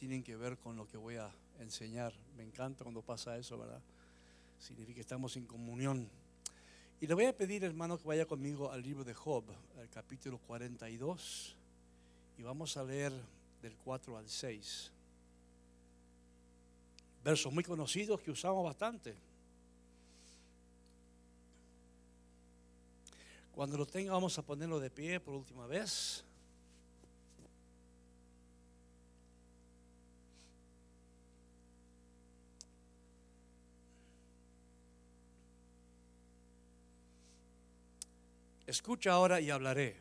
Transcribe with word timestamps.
tienen 0.00 0.22
que 0.22 0.34
ver 0.34 0.56
con 0.56 0.76
lo 0.76 0.88
que 0.88 0.96
voy 0.96 1.16
a 1.16 1.30
enseñar. 1.58 2.14
Me 2.34 2.42
encanta 2.42 2.84
cuando 2.84 3.02
pasa 3.02 3.36
eso, 3.36 3.58
¿verdad? 3.58 3.82
Significa 4.58 4.94
que 4.94 5.02
estamos 5.02 5.36
en 5.36 5.44
comunión. 5.44 6.08
Y 7.02 7.06
le 7.06 7.12
voy 7.12 7.26
a 7.26 7.36
pedir, 7.36 7.64
hermano, 7.64 7.98
que 7.98 8.08
vaya 8.08 8.24
conmigo 8.24 8.72
al 8.72 8.82
libro 8.82 9.04
de 9.04 9.12
Job, 9.12 9.44
al 9.78 9.90
capítulo 9.90 10.38
42, 10.38 11.54
y 12.38 12.42
vamos 12.42 12.78
a 12.78 12.82
leer 12.82 13.12
del 13.60 13.76
4 13.76 14.16
al 14.16 14.26
6. 14.26 14.90
Versos 17.22 17.52
muy 17.52 17.62
conocidos 17.62 18.22
que 18.22 18.30
usamos 18.30 18.64
bastante. 18.64 19.14
Cuando 23.52 23.76
lo 23.76 23.84
tenga 23.84 24.14
vamos 24.14 24.38
a 24.38 24.42
ponerlo 24.42 24.80
de 24.80 24.88
pie 24.88 25.20
por 25.20 25.34
última 25.34 25.66
vez. 25.66 26.24
Escucha 38.70 39.10
ahora 39.10 39.40
y 39.40 39.50
hablaré. 39.50 39.96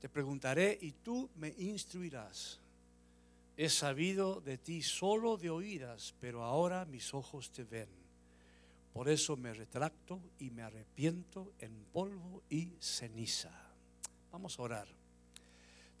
Te 0.00 0.08
preguntaré 0.08 0.76
y 0.80 0.90
tú 0.90 1.30
me 1.36 1.54
instruirás. 1.56 2.58
He 3.56 3.68
sabido 3.68 4.40
de 4.40 4.58
ti 4.58 4.82
solo 4.82 5.36
de 5.36 5.48
oídas, 5.48 6.12
pero 6.18 6.42
ahora 6.42 6.84
mis 6.86 7.14
ojos 7.14 7.52
te 7.52 7.62
ven. 7.62 7.86
Por 8.92 9.08
eso 9.08 9.36
me 9.36 9.54
retracto 9.54 10.20
y 10.40 10.50
me 10.50 10.62
arrepiento 10.62 11.52
en 11.60 11.72
polvo 11.92 12.42
y 12.50 12.72
ceniza. 12.80 13.52
Vamos 14.32 14.58
a 14.58 14.62
orar. 14.62 14.88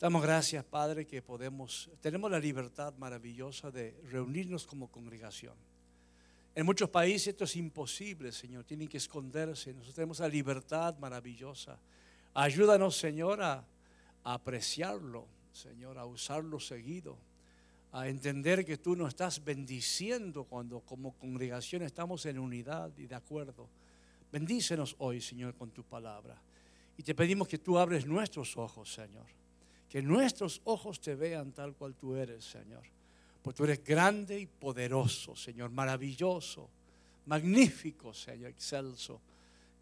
Damos 0.00 0.20
gracias, 0.20 0.64
Padre, 0.64 1.06
que 1.06 1.22
podemos, 1.22 1.88
tenemos 2.00 2.28
la 2.28 2.40
libertad 2.40 2.92
maravillosa 2.98 3.70
de 3.70 3.96
reunirnos 4.10 4.66
como 4.66 4.90
congregación. 4.90 5.54
En 6.54 6.66
muchos 6.66 6.90
países 6.90 7.28
esto 7.28 7.44
es 7.44 7.56
imposible, 7.56 8.30
Señor. 8.30 8.64
Tienen 8.64 8.88
que 8.88 8.98
esconderse. 8.98 9.72
Nosotros 9.72 9.94
tenemos 9.94 10.20
la 10.20 10.28
libertad 10.28 10.98
maravillosa. 10.98 11.78
Ayúdanos, 12.34 12.96
Señor, 12.96 13.42
a, 13.42 13.64
apreciarlo, 14.24 15.26
Señor, 15.52 15.98
a 15.98 16.04
usarlo 16.04 16.60
seguido, 16.60 17.16
a 17.90 18.06
entender 18.08 18.64
que 18.64 18.76
tú 18.76 18.94
nos 18.94 19.08
estás 19.08 19.42
bendiciendo 19.42 20.44
cuando 20.44 20.80
como 20.80 21.12
congregación 21.12 21.82
estamos 21.82 22.26
en 22.26 22.38
unidad 22.38 22.90
y 22.98 23.06
de 23.06 23.14
acuerdo. 23.14 23.68
Bendícenos 24.30 24.94
hoy, 24.98 25.20
Señor, 25.20 25.54
con 25.54 25.70
tu 25.70 25.82
palabra. 25.82 26.40
Y 26.98 27.02
te 27.02 27.14
pedimos 27.14 27.48
que 27.48 27.58
tú 27.58 27.78
abres 27.78 28.06
nuestros 28.06 28.56
ojos, 28.58 28.92
Señor. 28.92 29.26
Que 29.88 30.02
nuestros 30.02 30.60
ojos 30.64 31.00
te 31.00 31.14
vean 31.14 31.52
tal 31.52 31.74
cual 31.74 31.94
tú 31.94 32.14
eres, 32.14 32.44
Señor 32.44 33.01
porque 33.42 33.56
tú 33.56 33.64
eres 33.64 33.84
grande 33.84 34.38
y 34.38 34.46
poderoso, 34.46 35.34
Señor, 35.34 35.70
maravilloso, 35.70 36.70
magnífico, 37.26 38.14
Señor, 38.14 38.50
excelso. 38.50 39.20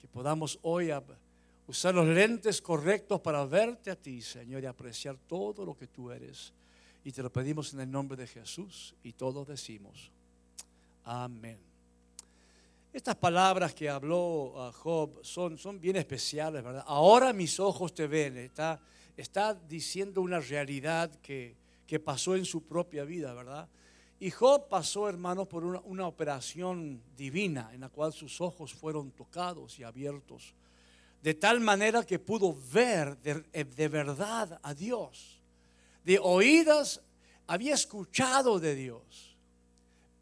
Que 0.01 0.09
podamos 0.09 0.59
hoy 0.63 0.91
usar 1.67 1.95
los 1.95 2.07
lentes 2.07 2.63
correctos 2.63 3.21
para 3.21 3.45
verte 3.45 3.91
a 3.91 3.97
ti, 3.97 4.23
Señor, 4.23 4.63
y 4.63 4.67
apreciar 4.67 5.19
todo 5.27 5.67
lo 5.67 5.77
que 5.77 5.87
tú 5.87 6.11
eres. 6.11 6.55
Y 7.05 7.13
te 7.13 7.23
lo 7.23 7.31
pedimos 7.31 7.75
en 7.75 7.81
el 7.81 7.91
nombre 7.91 8.17
de 8.17 8.27
Jesús 8.27 8.95
y 9.03 9.13
todos 9.13 9.47
decimos, 9.47 10.11
amén. 11.05 11.59
Estas 12.93 13.15
palabras 13.17 13.75
que 13.75 13.89
habló 13.89 14.55
ah, 14.57 14.73
Job 14.73 15.21
son, 15.23 15.59
son 15.59 15.79
bien 15.79 15.97
especiales, 15.97 16.65
¿verdad? 16.65 16.85
Ahora 16.87 17.33
mis 17.33 17.61
ojos 17.61 17.95
te 17.95 18.07
ven. 18.07 18.37
Está, 18.39 18.81
está 19.17 19.55
diciendo 19.55 20.23
una 20.23 20.41
realidad 20.41 21.15
que, 21.21 21.60
que 21.91 21.99
pasó 21.99 22.37
en 22.37 22.45
su 22.45 22.63
propia 22.63 23.03
vida, 23.03 23.35
¿verdad? 23.35 23.69
Y 24.21 24.31
Job 24.31 24.69
pasó, 24.69 25.09
hermanos, 25.09 25.49
por 25.49 25.65
una, 25.65 26.07
operación 26.07 27.03
divina 27.17 27.69
en 27.73 27.81
la 27.81 27.89
cual 27.89 28.13
sus 28.13 28.41
ojos 28.41 28.73
fueron 28.73 29.11
tocados 29.11 29.77
y 29.81 29.83
abiertos, 29.83 30.55
de 31.21 31.35
tal 31.35 31.59
manera 31.59 32.07
que 32.07 32.21
pudo 32.21 32.57
ver 32.73 33.19
de, 33.19 33.43
de 33.65 33.89
verdad 33.89 34.61
a 34.63 34.73
Dios. 34.73 35.43
De 36.05 36.21
oídas 36.23 37.03
había 37.49 37.75
escuchado 37.75 38.61
de 38.61 38.77
Dios, 38.77 39.37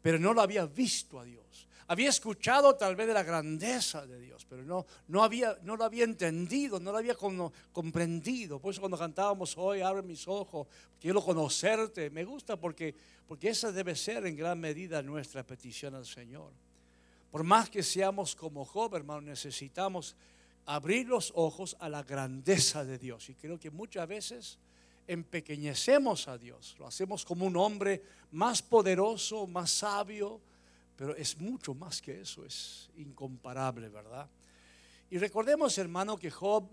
pero 0.01 0.17
no 0.17 0.33
lo 0.33 0.41
había 0.41 0.65
visto 0.65 1.19
a 1.19 1.23
Dios 1.23 1.39
había 1.89 2.09
escuchado 2.09 2.75
tal 2.75 2.95
vez 2.95 3.07
de 3.07 3.15
la 3.15 3.23
grandeza 3.23 4.05
de 4.05 4.19
Dios, 4.19 4.45
pero 4.47 4.63
no, 4.63 4.85
no, 5.07 5.23
había, 5.23 5.57
no 5.63 5.75
lo 5.75 5.83
había 5.83 6.03
entendido, 6.03 6.79
no 6.79 6.91
lo 6.91 6.99
había 6.99 7.15
comprendido. 7.73 8.59
Por 8.59 8.71
eso 8.71 8.79
cuando 8.79 8.95
cantábamos 8.95 9.57
hoy, 9.57 9.81
abre 9.81 10.03
mis 10.03 10.27
ojos, 10.27 10.67
quiero 11.01 11.19
conocerte, 11.19 12.11
me 12.11 12.23
gusta 12.25 12.57
porque, 12.57 12.93
porque 13.27 13.49
esa 13.49 13.71
debe 13.71 13.95
ser 13.95 14.27
en 14.27 14.35
gran 14.35 14.59
medida 14.59 15.01
nuestra 15.01 15.41
petición 15.41 15.95
al 15.95 16.05
Señor. 16.05 16.51
Por 17.31 17.43
más 17.43 17.71
que 17.71 17.81
seamos 17.81 18.35
como 18.35 18.65
Job, 18.65 18.93
hermano, 18.93 19.21
necesitamos 19.21 20.15
abrir 20.67 21.07
los 21.07 21.33
ojos 21.35 21.75
a 21.79 21.89
la 21.89 22.03
grandeza 22.03 22.85
de 22.85 22.99
Dios. 22.99 23.27
Y 23.29 23.33
creo 23.33 23.59
que 23.59 23.71
muchas 23.71 24.07
veces 24.07 24.59
empequeñecemos 25.07 26.27
a 26.27 26.37
Dios, 26.37 26.75
lo 26.77 26.85
hacemos 26.85 27.25
como 27.25 27.47
un 27.47 27.57
hombre 27.57 28.03
más 28.29 28.61
poderoso, 28.61 29.47
más 29.47 29.71
sabio, 29.71 30.39
pero 30.99 31.15
es 31.15 31.37
mucho 31.37 31.73
más 31.73 32.01
que 32.01 32.19
eso, 32.19 32.45
es 32.45 32.89
incomparable, 32.97 33.87
¿verdad? 33.87 34.27
Y 35.09 35.17
recordemos, 35.17 35.77
hermano, 35.77 36.17
que 36.17 36.29
Job 36.29 36.67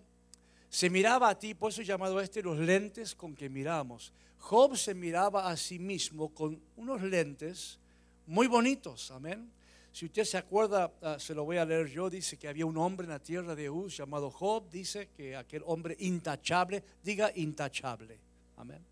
se 0.68 0.90
miraba 0.90 1.28
a 1.28 1.38
ti, 1.38 1.54
por 1.54 1.70
eso 1.70 1.80
he 1.80 1.84
llamado 1.84 2.18
a 2.18 2.24
este 2.24 2.42
los 2.42 2.58
lentes 2.58 3.14
con 3.14 3.36
que 3.36 3.48
miramos. 3.48 4.12
Job 4.38 4.76
se 4.76 4.96
miraba 4.96 5.48
a 5.48 5.56
sí 5.56 5.78
mismo 5.78 6.34
con 6.34 6.60
unos 6.74 7.02
lentes 7.02 7.78
muy 8.26 8.48
bonitos, 8.48 9.12
amén. 9.12 9.48
Si 9.92 10.06
usted 10.06 10.24
se 10.24 10.38
acuerda, 10.38 10.92
ah, 11.02 11.18
se 11.20 11.32
lo 11.32 11.44
voy 11.44 11.58
a 11.58 11.64
leer 11.64 11.86
yo, 11.86 12.10
dice 12.10 12.36
que 12.36 12.48
había 12.48 12.66
un 12.66 12.78
hombre 12.78 13.04
en 13.04 13.12
la 13.12 13.22
tierra 13.22 13.54
de 13.54 13.70
Uz 13.70 13.96
llamado 13.96 14.28
Job, 14.32 14.68
dice 14.68 15.08
que 15.16 15.36
aquel 15.36 15.62
hombre 15.66 15.96
intachable, 16.00 16.82
diga 17.00 17.30
intachable, 17.36 18.18
amén. 18.56 18.84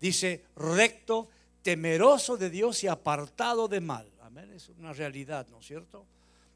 Dice 0.00 0.46
recto, 0.56 1.28
temeroso 1.62 2.36
de 2.36 2.50
Dios 2.50 2.82
y 2.82 2.88
apartado 2.88 3.68
de 3.68 3.80
mal. 3.80 4.10
Es 4.38 4.68
una 4.68 4.92
realidad, 4.92 5.48
¿no 5.48 5.58
es 5.58 5.66
cierto? 5.66 6.06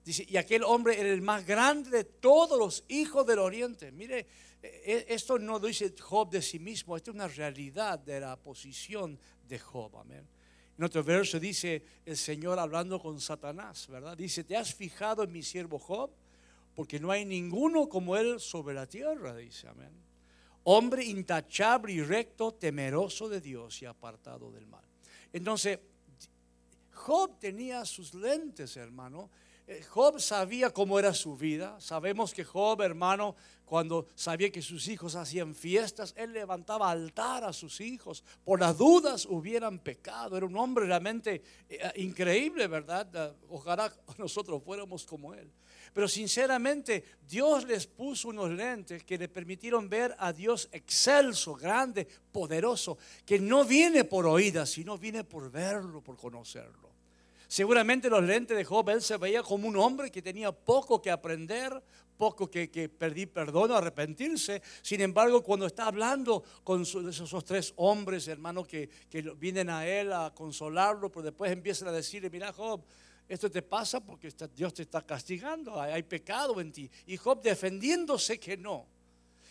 Dice, 0.05 0.25
y 0.29 0.37
aquel 0.37 0.63
hombre 0.63 1.01
era 1.01 1.09
el 1.09 1.23
más 1.23 1.45
grande 1.47 1.91
de 1.91 2.05
todos 2.05 2.59
los 2.59 2.85
hijos 2.89 3.27
del 3.27 3.39
oriente. 3.39 3.91
Mire, 3.91 4.27
e, 4.63 5.07
e, 5.09 5.15
esto 5.15 5.39
no 5.39 5.55
lo 5.55 5.67
dice 5.67 5.95
Job 5.99 6.31
de 6.31 6.43
sí 6.43 6.59
mismo, 6.59 6.97
esto 6.97 7.11
es 7.11 7.15
una 7.15 7.27
realidad 7.27 7.99
de 7.99 8.21
la 8.21 8.37
posición 8.37 9.19
de 9.49 9.59
Job. 9.59 9.97
Amén. 9.97 10.27
En 10.77 10.85
otro 10.85 11.03
verso 11.03 11.41
dice 11.41 11.83
el 12.05 12.17
Señor 12.17 12.59
hablando 12.59 13.01
con 13.01 13.21
Satanás, 13.21 13.89
¿verdad? 13.89 14.17
Dice, 14.17 14.45
¿te 14.45 14.57
has 14.57 14.75
fijado 14.75 15.23
en 15.23 15.33
mi 15.33 15.43
siervo 15.43 15.79
Job? 15.79 16.11
Porque 16.75 17.01
no 17.01 17.11
hay 17.11 17.25
ninguno 17.25 17.89
como 17.89 18.17
él 18.17 18.41
sobre 18.41 18.75
la 18.75 18.87
tierra, 18.87 19.35
dice, 19.35 19.69
amén. 19.69 19.93
Hombre 20.65 21.05
intachable 21.05 21.93
y 21.93 22.03
recto, 22.03 22.53
temeroso 22.53 23.29
de 23.29 23.41
Dios 23.41 23.81
y 23.83 23.87
apartado 23.87 24.51
del 24.51 24.67
mal. 24.67 24.85
Entonces, 25.33 25.79
Job 27.05 27.39
tenía 27.39 27.85
sus 27.85 28.15
lentes, 28.15 28.79
hermano. 28.79 29.29
Eh, 29.67 29.83
Job 29.91 30.19
sabía 30.19 30.71
cómo 30.71 30.99
era 30.99 31.13
su 31.13 31.37
vida. 31.37 31.79
Sabemos 31.79 32.33
que 32.33 32.45
Job, 32.45 32.81
hermano, 32.81 33.37
cuando 33.67 34.09
sabía 34.15 34.51
que 34.51 34.63
sus 34.63 34.89
hijos 34.89 35.15
hacían 35.15 35.55
fiestas, 35.55 36.15
él 36.17 36.33
levantaba 36.33 36.91
altar 36.91 37.45
a 37.45 37.53
sus 37.53 37.83
hijos. 37.83 38.25
Por 38.43 38.59
las 38.59 38.79
dudas 38.79 39.27
hubieran 39.27 39.81
pecado. 39.81 40.39
Era 40.39 40.47
un 40.47 40.57
hombre 40.57 40.87
realmente 40.87 41.43
eh, 41.69 41.93
increíble, 41.97 42.69
¿verdad? 42.69 43.07
Eh, 43.15 43.35
ojalá 43.51 43.93
nosotros 44.17 44.63
fuéramos 44.65 45.05
como 45.05 45.35
él. 45.35 45.53
Pero 45.93 46.09
sinceramente, 46.09 47.05
Dios 47.29 47.67
les 47.67 47.87
puso 47.87 48.29
unos 48.29 48.49
lentes 48.49 49.05
que 49.05 49.19
le 49.19 49.29
permitieron 49.29 49.91
ver 49.91 50.17
a 50.19 50.33
Dios 50.33 50.71
excelso, 50.73 51.55
grande, 51.55 52.09
poderoso, 52.33 52.97
que 53.27 53.39
no 53.39 53.67
viene 53.67 54.05
por 54.05 54.25
oídas, 54.25 54.71
sino 54.71 54.97
viene 54.97 55.23
por 55.23 55.51
verlo, 55.51 56.01
por 56.01 56.17
conocerlo. 56.17 56.94
Seguramente 57.49 58.09
los 58.09 58.23
lentes 58.23 58.57
de 58.57 58.65
Job, 58.65 58.89
él 58.91 59.03
se 59.03 59.17
veía 59.17 59.43
como 59.43 59.69
un 59.69 59.77
hombre 59.77 60.11
que 60.11 60.23
tenía 60.23 60.53
poco 60.53 61.01
que 61.01 61.11
aprender, 61.11 61.83
poco 62.17 62.51
que, 62.51 62.71
que 62.71 62.89
pedir 62.89 63.31
perdón 63.33 63.71
o 63.71 63.77
arrepentirse. 63.77 64.63
Sin 64.83 65.01
embargo, 65.01 65.43
cuando 65.43 65.67
está 65.67 65.87
hablando 65.87 66.43
con 66.63 66.83
esos, 66.83 67.45
tres 67.45 67.73
hombres, 67.77 68.29
hermanos, 68.29 68.67
que, 68.67 68.89
vienen 69.39 69.71
a 69.71 69.87
él 69.87 70.13
a 70.13 70.33
consolarlo, 70.35 71.11
pero 71.11 71.23
después 71.23 71.53
empiezan 71.53 71.89
a 71.89 71.93
decirle, 71.93 72.31
mira 72.31 72.53
Job, 72.53 72.83
esto 73.29 73.51
te 73.51 73.63
pasa 73.63 74.01
porque 74.01 74.33
Dios 74.55 74.75
te 74.75 74.83
está 74.83 75.03
castigando, 75.03 75.81
hay 75.81 76.03
pecado 76.03 76.61
en 76.61 76.73
ti. 76.73 76.91
Y 77.07 77.17
Job 77.17 77.43
defendiéndose 77.43 78.39
que 78.39 78.57
no. 78.57 78.94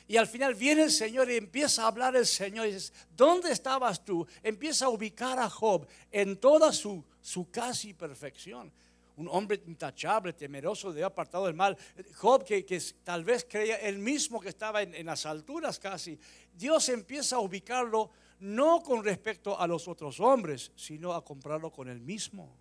Y 0.07 0.17
al 0.17 0.27
final 0.27 0.53
viene 0.55 0.83
el 0.83 0.91
Señor 0.91 1.29
y 1.31 1.38
empieza 1.38 1.83
a 1.83 1.88
hablar 1.88 2.15
el 2.15 2.25
Señor 2.25 2.67
dice, 2.67 2.91
¿dónde 3.15 3.51
estabas 3.51 4.03
tú? 4.03 4.27
Empieza 4.41 4.85
a 4.85 4.89
ubicar 4.89 5.39
a 5.39 5.50
Job 5.50 5.88
en 6.11 6.38
toda 6.38 6.73
su, 6.73 7.03
su 7.21 7.50
casi 7.50 7.94
perfección. 7.94 8.71
Un 9.15 9.29
hombre 9.29 9.61
intachable, 9.67 10.33
temeroso 10.33 10.91
de 10.91 11.03
apartado 11.03 11.45
del 11.45 11.53
mal. 11.53 11.77
Job 12.15 12.44
que, 12.44 12.81
tal 13.03 13.23
vez 13.23 13.45
creía 13.50 13.77
él 13.77 14.00
mismo 14.00 14.41
que 14.41 14.50
estaba 14.50 14.81
en, 14.81 14.94
en 14.95 15.05
las 15.05 15.25
alturas 15.25 15.79
casi. 15.79 16.19
Dios 16.53 16.89
empieza 16.89 17.38
a 17.38 17.39
ubicarlo 17.39 18.11
no 18.39 18.81
con 18.81 19.03
respecto 19.03 19.57
a 19.57 19.67
los 19.67 19.88
otros 19.88 20.19
hombres, 20.19 20.71
sino 20.75 21.13
a 21.13 21.23
comprarlo 21.23 21.71
con 21.71 21.88
él 21.88 22.01
mismo. 22.01 22.53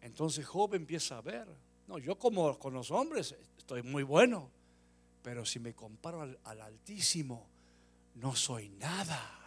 Entonces 0.00 0.46
Job 0.46 0.74
empieza 0.74 1.18
a 1.18 1.20
ver, 1.20 1.46
no, 1.86 1.98
yo 1.98 2.18
como 2.18 2.58
con 2.58 2.72
los 2.72 2.90
hombres 2.90 3.36
estoy 3.58 3.82
muy 3.82 4.02
bueno, 4.02 4.50
pero 5.22 5.44
si 5.44 5.58
me 5.58 5.74
comparo 5.74 6.22
al, 6.22 6.38
al 6.44 6.60
Altísimo, 6.60 7.48
no 8.14 8.34
soy 8.34 8.68
nada. 8.70 9.42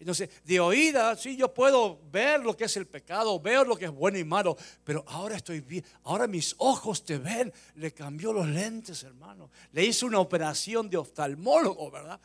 Entonces, 0.00 0.30
de 0.44 0.60
oída, 0.60 1.16
sí, 1.16 1.36
yo 1.36 1.52
puedo 1.52 1.98
ver 2.12 2.40
lo 2.40 2.56
que 2.56 2.64
es 2.64 2.76
el 2.76 2.86
pecado, 2.86 3.40
veo 3.40 3.64
lo 3.64 3.76
que 3.76 3.86
es 3.86 3.90
bueno 3.90 4.16
y 4.16 4.24
malo, 4.24 4.56
pero 4.84 5.04
ahora 5.08 5.36
estoy 5.36 5.60
bien, 5.60 5.84
ahora 6.04 6.28
mis 6.28 6.54
ojos 6.58 7.04
te 7.04 7.18
ven. 7.18 7.52
Le 7.74 7.92
cambió 7.92 8.32
los 8.32 8.46
lentes, 8.46 9.02
hermano. 9.02 9.50
Le 9.72 9.84
hizo 9.84 10.06
una 10.06 10.20
operación 10.20 10.88
de 10.88 10.98
oftalmólogo, 10.98 11.90
¿verdad? 11.90 12.20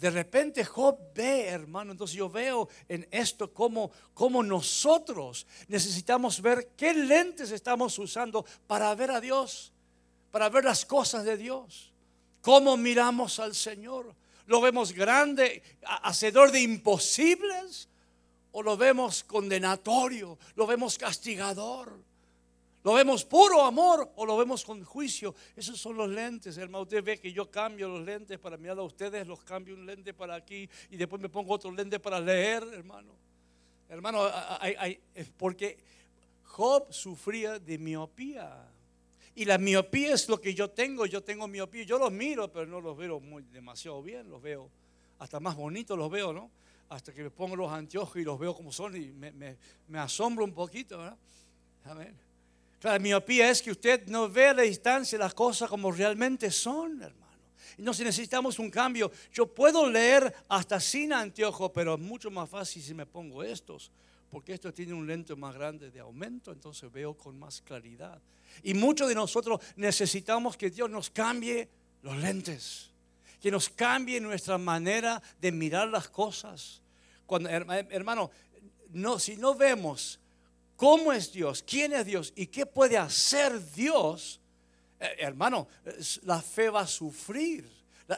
De 0.00 0.10
repente 0.10 0.64
Job 0.64 0.98
ve, 1.14 1.46
hermano, 1.46 1.92
entonces 1.92 2.16
yo 2.16 2.28
veo 2.28 2.68
en 2.88 3.06
esto 3.12 3.52
cómo, 3.54 3.92
cómo 4.12 4.42
nosotros 4.42 5.46
necesitamos 5.68 6.42
ver 6.42 6.72
qué 6.76 6.92
lentes 6.92 7.52
estamos 7.52 7.96
usando 8.00 8.44
para 8.66 8.92
ver 8.96 9.12
a 9.12 9.20
Dios, 9.20 9.72
para 10.32 10.48
ver 10.48 10.64
las 10.64 10.84
cosas 10.84 11.24
de 11.24 11.36
Dios, 11.36 11.93
cómo 12.44 12.76
miramos 12.76 13.40
al 13.40 13.54
Señor 13.54 14.14
lo 14.46 14.60
vemos 14.60 14.92
grande, 14.92 15.62
hacedor 16.02 16.50
de 16.52 16.60
imposibles, 16.60 17.88
o 18.52 18.62
lo 18.62 18.76
vemos 18.76 19.24
condenatorio, 19.24 20.38
lo 20.54 20.66
vemos 20.66 20.96
castigador, 20.96 21.98
lo 22.84 22.92
vemos 22.92 23.24
puro 23.24 23.62
amor 23.62 24.12
o 24.16 24.26
lo 24.26 24.36
vemos 24.36 24.64
con 24.64 24.84
juicio. 24.84 25.34
Esos 25.56 25.80
son 25.80 25.96
los 25.96 26.08
lentes, 26.08 26.56
hermano. 26.58 26.82
Usted 26.82 27.02
ve 27.02 27.18
que 27.18 27.32
yo 27.32 27.50
cambio 27.50 27.88
los 27.88 28.04
lentes 28.04 28.38
para 28.38 28.56
mirar 28.56 28.78
a 28.78 28.82
ustedes, 28.82 29.26
los 29.26 29.42
cambio 29.42 29.74
un 29.74 29.86
lente 29.86 30.12
para 30.12 30.34
aquí 30.34 30.68
y 30.90 30.96
después 30.96 31.20
me 31.20 31.28
pongo 31.28 31.54
otro 31.54 31.72
lente 31.72 31.98
para 31.98 32.20
leer, 32.20 32.62
hermano. 32.72 33.12
Hermano, 33.88 34.28
porque 35.36 35.78
Job 36.44 36.92
sufría 36.92 37.58
de 37.58 37.78
miopía. 37.78 38.68
Y 39.36 39.44
la 39.44 39.58
miopía 39.58 40.14
es 40.14 40.28
lo 40.28 40.40
que 40.40 40.54
yo 40.54 40.70
tengo, 40.70 41.06
yo 41.06 41.22
tengo 41.22 41.48
miopía, 41.48 41.84
yo 41.84 41.98
los 41.98 42.12
miro, 42.12 42.52
pero 42.52 42.66
no 42.66 42.80
los 42.80 42.96
veo 42.96 43.18
muy 43.18 43.42
demasiado 43.44 44.02
bien, 44.02 44.30
los 44.30 44.40
veo 44.40 44.70
hasta 45.18 45.40
más 45.40 45.56
bonitos 45.56 45.96
los 45.96 46.10
veo, 46.10 46.32
¿no? 46.32 46.50
Hasta 46.88 47.12
que 47.12 47.22
me 47.22 47.30
pongo 47.30 47.56
los 47.56 47.72
anteojos 47.72 48.16
y 48.16 48.24
los 48.24 48.38
veo 48.38 48.54
como 48.54 48.72
son 48.72 48.94
y 48.96 49.10
me, 49.12 49.56
asombro 49.98 50.44
un 50.44 50.52
poquito, 50.52 50.98
¿verdad? 50.98 51.16
Amén. 51.84 52.14
La 52.82 52.98
miopía 52.98 53.48
es 53.50 53.62
que 53.62 53.70
usted 53.70 54.06
no 54.06 54.28
ve 54.28 54.48
a 54.48 54.54
la 54.54 54.62
distancia 54.62 55.18
las 55.18 55.32
cosas 55.32 55.70
como 55.70 55.90
realmente 55.90 56.50
son, 56.50 57.00
hermano. 57.00 57.24
No 57.78 57.94
si 57.94 58.04
necesitamos 58.04 58.58
un 58.58 58.70
cambio. 58.70 59.10
Yo 59.32 59.46
puedo 59.46 59.88
leer 59.88 60.32
hasta 60.48 60.78
sin 60.78 61.12
anteojos, 61.12 61.70
pero 61.74 61.94
es 61.94 62.00
mucho 62.00 62.30
más 62.30 62.48
fácil 62.48 62.82
si 62.82 62.92
me 62.92 63.06
pongo 63.06 63.42
estos, 63.42 63.90
porque 64.30 64.52
esto 64.52 64.72
tiene 64.72 64.92
un 64.92 65.06
lente 65.06 65.34
más 65.34 65.54
grande 65.54 65.90
de 65.90 66.00
aumento, 66.00 66.52
entonces 66.52 66.92
veo 66.92 67.14
con 67.14 67.38
más 67.38 67.62
claridad. 67.62 68.20
Y 68.62 68.74
muchos 68.74 69.08
de 69.08 69.14
nosotros 69.14 69.60
necesitamos 69.76 70.56
que 70.56 70.70
Dios 70.70 70.90
nos 70.90 71.10
cambie 71.10 71.68
los 72.02 72.16
lentes, 72.16 72.90
que 73.40 73.50
nos 73.50 73.68
cambie 73.68 74.20
nuestra 74.20 74.58
manera 74.58 75.22
de 75.40 75.52
mirar 75.52 75.88
las 75.88 76.08
cosas. 76.08 76.82
Cuando, 77.26 77.48
hermano, 77.48 78.30
no, 78.90 79.18
si 79.18 79.36
no 79.36 79.54
vemos 79.54 80.20
cómo 80.76 81.12
es 81.12 81.32
Dios, 81.32 81.62
quién 81.66 81.92
es 81.92 82.06
Dios 82.06 82.32
y 82.36 82.46
qué 82.46 82.66
puede 82.66 82.96
hacer 82.96 83.72
Dios, 83.72 84.40
eh, 85.00 85.16
hermano, 85.18 85.68
la 86.22 86.40
fe 86.40 86.70
va 86.70 86.80
a 86.80 86.86
sufrir. 86.86 87.68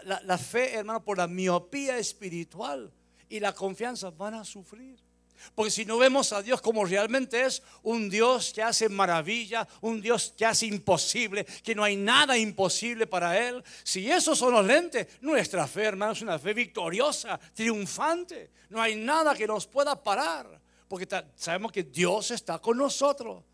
la 0.02 0.36
fe, 0.36 0.74
hermano, 0.74 1.04
por 1.04 1.16
la 1.16 1.28
miopía 1.28 1.96
espiritual 1.96 2.92
y 3.28 3.38
la 3.38 3.54
confianza 3.54 4.10
van 4.10 4.34
a 4.34 4.44
sufrir. 4.44 5.05
Porque 5.54 5.70
si 5.70 5.84
no 5.84 5.98
vemos 5.98 6.32
a 6.32 6.42
Dios 6.42 6.60
como 6.60 6.84
realmente 6.84 7.44
es, 7.44 7.62
un 7.82 8.08
Dios 8.08 8.52
que 8.52 8.62
hace 8.62 8.88
maravilla, 8.88 9.66
un 9.80 10.00
Dios 10.00 10.34
que 10.36 10.46
hace 10.46 10.66
imposible, 10.66 11.44
que 11.44 11.74
no 11.74 11.84
hay 11.84 11.96
nada 11.96 12.36
imposible 12.36 13.06
para 13.06 13.38
Él, 13.48 13.62
si 13.82 14.10
esos 14.10 14.38
son 14.38 14.52
los 14.52 14.64
lentes, 14.64 15.06
nuestra 15.20 15.66
fe, 15.66 15.84
hermano, 15.84 16.12
es 16.12 16.22
una 16.22 16.38
fe 16.38 16.54
victoriosa, 16.54 17.38
triunfante. 17.54 18.50
No 18.70 18.80
hay 18.80 18.96
nada 18.96 19.34
que 19.34 19.46
nos 19.46 19.66
pueda 19.66 20.02
parar, 20.02 20.60
porque 20.88 21.06
sabemos 21.34 21.72
que 21.72 21.84
Dios 21.84 22.30
está 22.30 22.58
con 22.58 22.78
nosotros. 22.78 23.44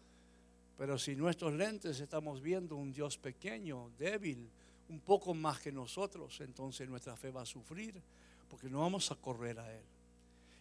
Pero 0.77 0.99
si 0.99 1.15
nuestros 1.15 1.53
lentes 1.53 2.01
estamos 2.01 2.41
viendo 2.41 2.77
un 2.77 2.93
Dios 2.93 3.17
pequeño, 3.19 3.91
débil, 3.99 4.51
un 4.89 5.01
poco 5.01 5.33
más 5.33 5.61
que 5.61 5.73
nosotros, 5.73 6.41
entonces 6.41 6.89
nuestra 6.89 7.17
fe 7.17 7.31
va 7.31 7.43
a 7.43 7.47
sufrir, 7.47 8.03
porque 8.49 8.69
no 8.69 8.81
vamos 8.81 9.11
a 9.11 9.15
correr 9.15 9.59
a 9.59 9.73
Él. 9.73 9.85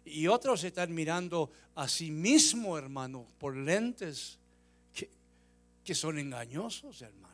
Y 0.06 0.28
otros 0.28 0.64
están 0.64 0.94
mirando 0.94 1.52
a 1.76 1.88
sí 1.88 2.12
mismo, 2.12 2.78
hermano, 2.78 3.28
por 3.38 3.56
lentes 3.56 4.40
que, 5.84 5.96
son 5.96 6.20
engañosos, 6.20 7.02
hermano. 7.02 7.28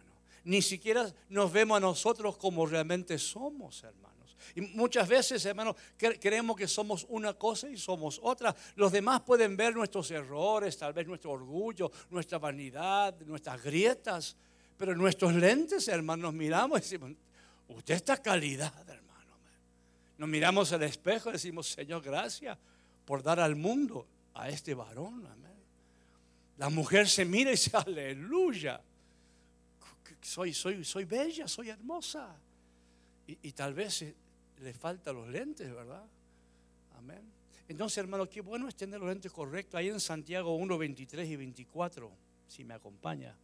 Ni 0.44 0.62
siquiera 0.62 1.14
nos 1.30 1.52
vemos 1.52 1.78
a 1.78 1.80
nosotros 1.80 2.38
como 2.38 2.66
realmente 2.66 3.18
somos, 3.20 3.84
hermanos. 3.84 4.36
Y 4.56 4.62
muchas 4.62 5.08
veces, 5.08 5.46
hermano, 5.46 5.76
creemos 5.98 6.56
que 6.56 6.68
somos 6.68 7.06
una 7.10 7.34
cosa 7.34 7.70
y 7.70 7.78
somos 7.78 8.20
otra. 8.24 8.56
Los 8.76 8.92
demás 8.92 9.22
pueden 9.22 9.56
ver 9.56 9.76
nuestros 9.76 10.10
errores, 10.12 10.78
tal 10.78 10.94
vez 10.94 11.06
nuestro 11.06 11.32
orgullo, 11.32 11.92
nuestra 12.10 12.40
vanidad, 12.40 13.20
nuestras 13.22 13.62
grietas. 13.62 14.36
Pero 14.78 14.96
nuestros 14.96 15.34
lentes, 15.34 15.88
hermanos, 15.88 16.34
miramos 16.34 16.80
y 16.80 16.82
decimos, 16.82 17.12
usted 17.68 17.96
está 17.96 18.22
calidad, 18.22 18.74
hermano. 18.88 19.07
Nos 20.18 20.28
miramos 20.28 20.72
al 20.74 20.84
espejo 20.84 21.30
y 21.30 21.34
decimos, 21.34 21.68
Señor, 21.68 22.02
gracias 22.02 22.58
por 23.06 23.22
dar 23.22 23.40
al 23.40 23.56
mundo 23.56 24.08
a 24.34 24.50
este 24.50 24.74
varón. 24.74 25.26
Amén. 25.26 25.48
La 26.58 26.70
mujer 26.70 27.08
se 27.08 27.24
mira 27.24 27.52
y 27.52 27.54
dice, 27.54 27.72
aleluya. 27.74 28.82
Soy, 30.22 30.54
soy, 30.54 30.84
soy 30.84 31.06
bella, 31.06 31.48
soy 31.48 31.70
hermosa. 31.70 32.36
Y, 33.28 33.52
tal 33.52 33.74
vez 33.74 34.06
le 34.60 34.74
faltan 34.74 35.16
los 35.16 35.28
lentes, 35.28 35.70
¿verdad? 35.74 36.04
Amén. 36.98 37.22
Entonces, 37.68 37.98
hermano, 37.98 38.30
qué 38.30 38.42
bueno 38.42 38.68
es 38.68 38.76
tener 38.76 39.00
los 39.00 39.10
lentes 39.10 39.32
correctos. 39.32 39.76
Ahí 39.78 39.90
en 39.90 40.00
Santiago 40.00 40.56
1, 40.56 40.78
23 40.78 41.30
y 41.30 41.36
24, 41.36 42.12
si 42.48 42.64
me 42.64 42.74
acompaña. 42.74 43.36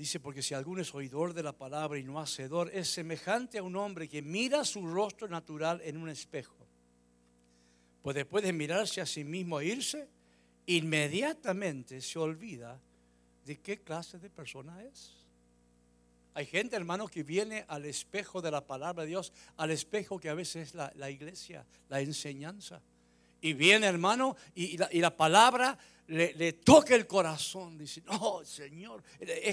Dice, 0.00 0.18
porque 0.18 0.40
si 0.40 0.54
alguno 0.54 0.80
es 0.80 0.94
oidor 0.94 1.34
de 1.34 1.42
la 1.42 1.52
palabra 1.52 1.98
y 1.98 2.02
no 2.02 2.18
hacedor, 2.18 2.70
es 2.72 2.90
semejante 2.90 3.58
a 3.58 3.62
un 3.62 3.76
hombre 3.76 4.08
que 4.08 4.22
mira 4.22 4.64
su 4.64 4.86
rostro 4.86 5.28
natural 5.28 5.82
en 5.84 5.98
un 5.98 6.08
espejo. 6.08 6.66
Pues 8.00 8.16
después 8.16 8.42
de 8.42 8.54
mirarse 8.54 9.02
a 9.02 9.04
sí 9.04 9.24
mismo 9.24 9.60
e 9.60 9.66
irse, 9.66 10.08
inmediatamente 10.64 12.00
se 12.00 12.18
olvida 12.18 12.80
de 13.44 13.58
qué 13.58 13.82
clase 13.82 14.18
de 14.18 14.30
persona 14.30 14.82
es. 14.84 15.18
Hay 16.32 16.46
gente, 16.46 16.76
hermano, 16.76 17.06
que 17.06 17.22
viene 17.22 17.66
al 17.68 17.84
espejo 17.84 18.40
de 18.40 18.50
la 18.50 18.66
palabra 18.66 19.02
de 19.02 19.10
Dios, 19.10 19.34
al 19.58 19.70
espejo 19.70 20.18
que 20.18 20.30
a 20.30 20.34
veces 20.34 20.68
es 20.68 20.74
la, 20.74 21.10
iglesia, 21.10 21.66
la 21.90 22.00
enseñanza. 22.00 22.80
Y 23.40 23.52
viene, 23.54 23.86
hermano, 23.86 24.36
y 24.54 24.76
la 24.76 25.16
palabra 25.16 25.78
le, 26.10 26.52
toca 26.54 26.94
el 26.94 27.06
corazón. 27.06 27.78
Dice, 27.78 28.02
no, 28.02 28.44
Señor, 28.44 29.02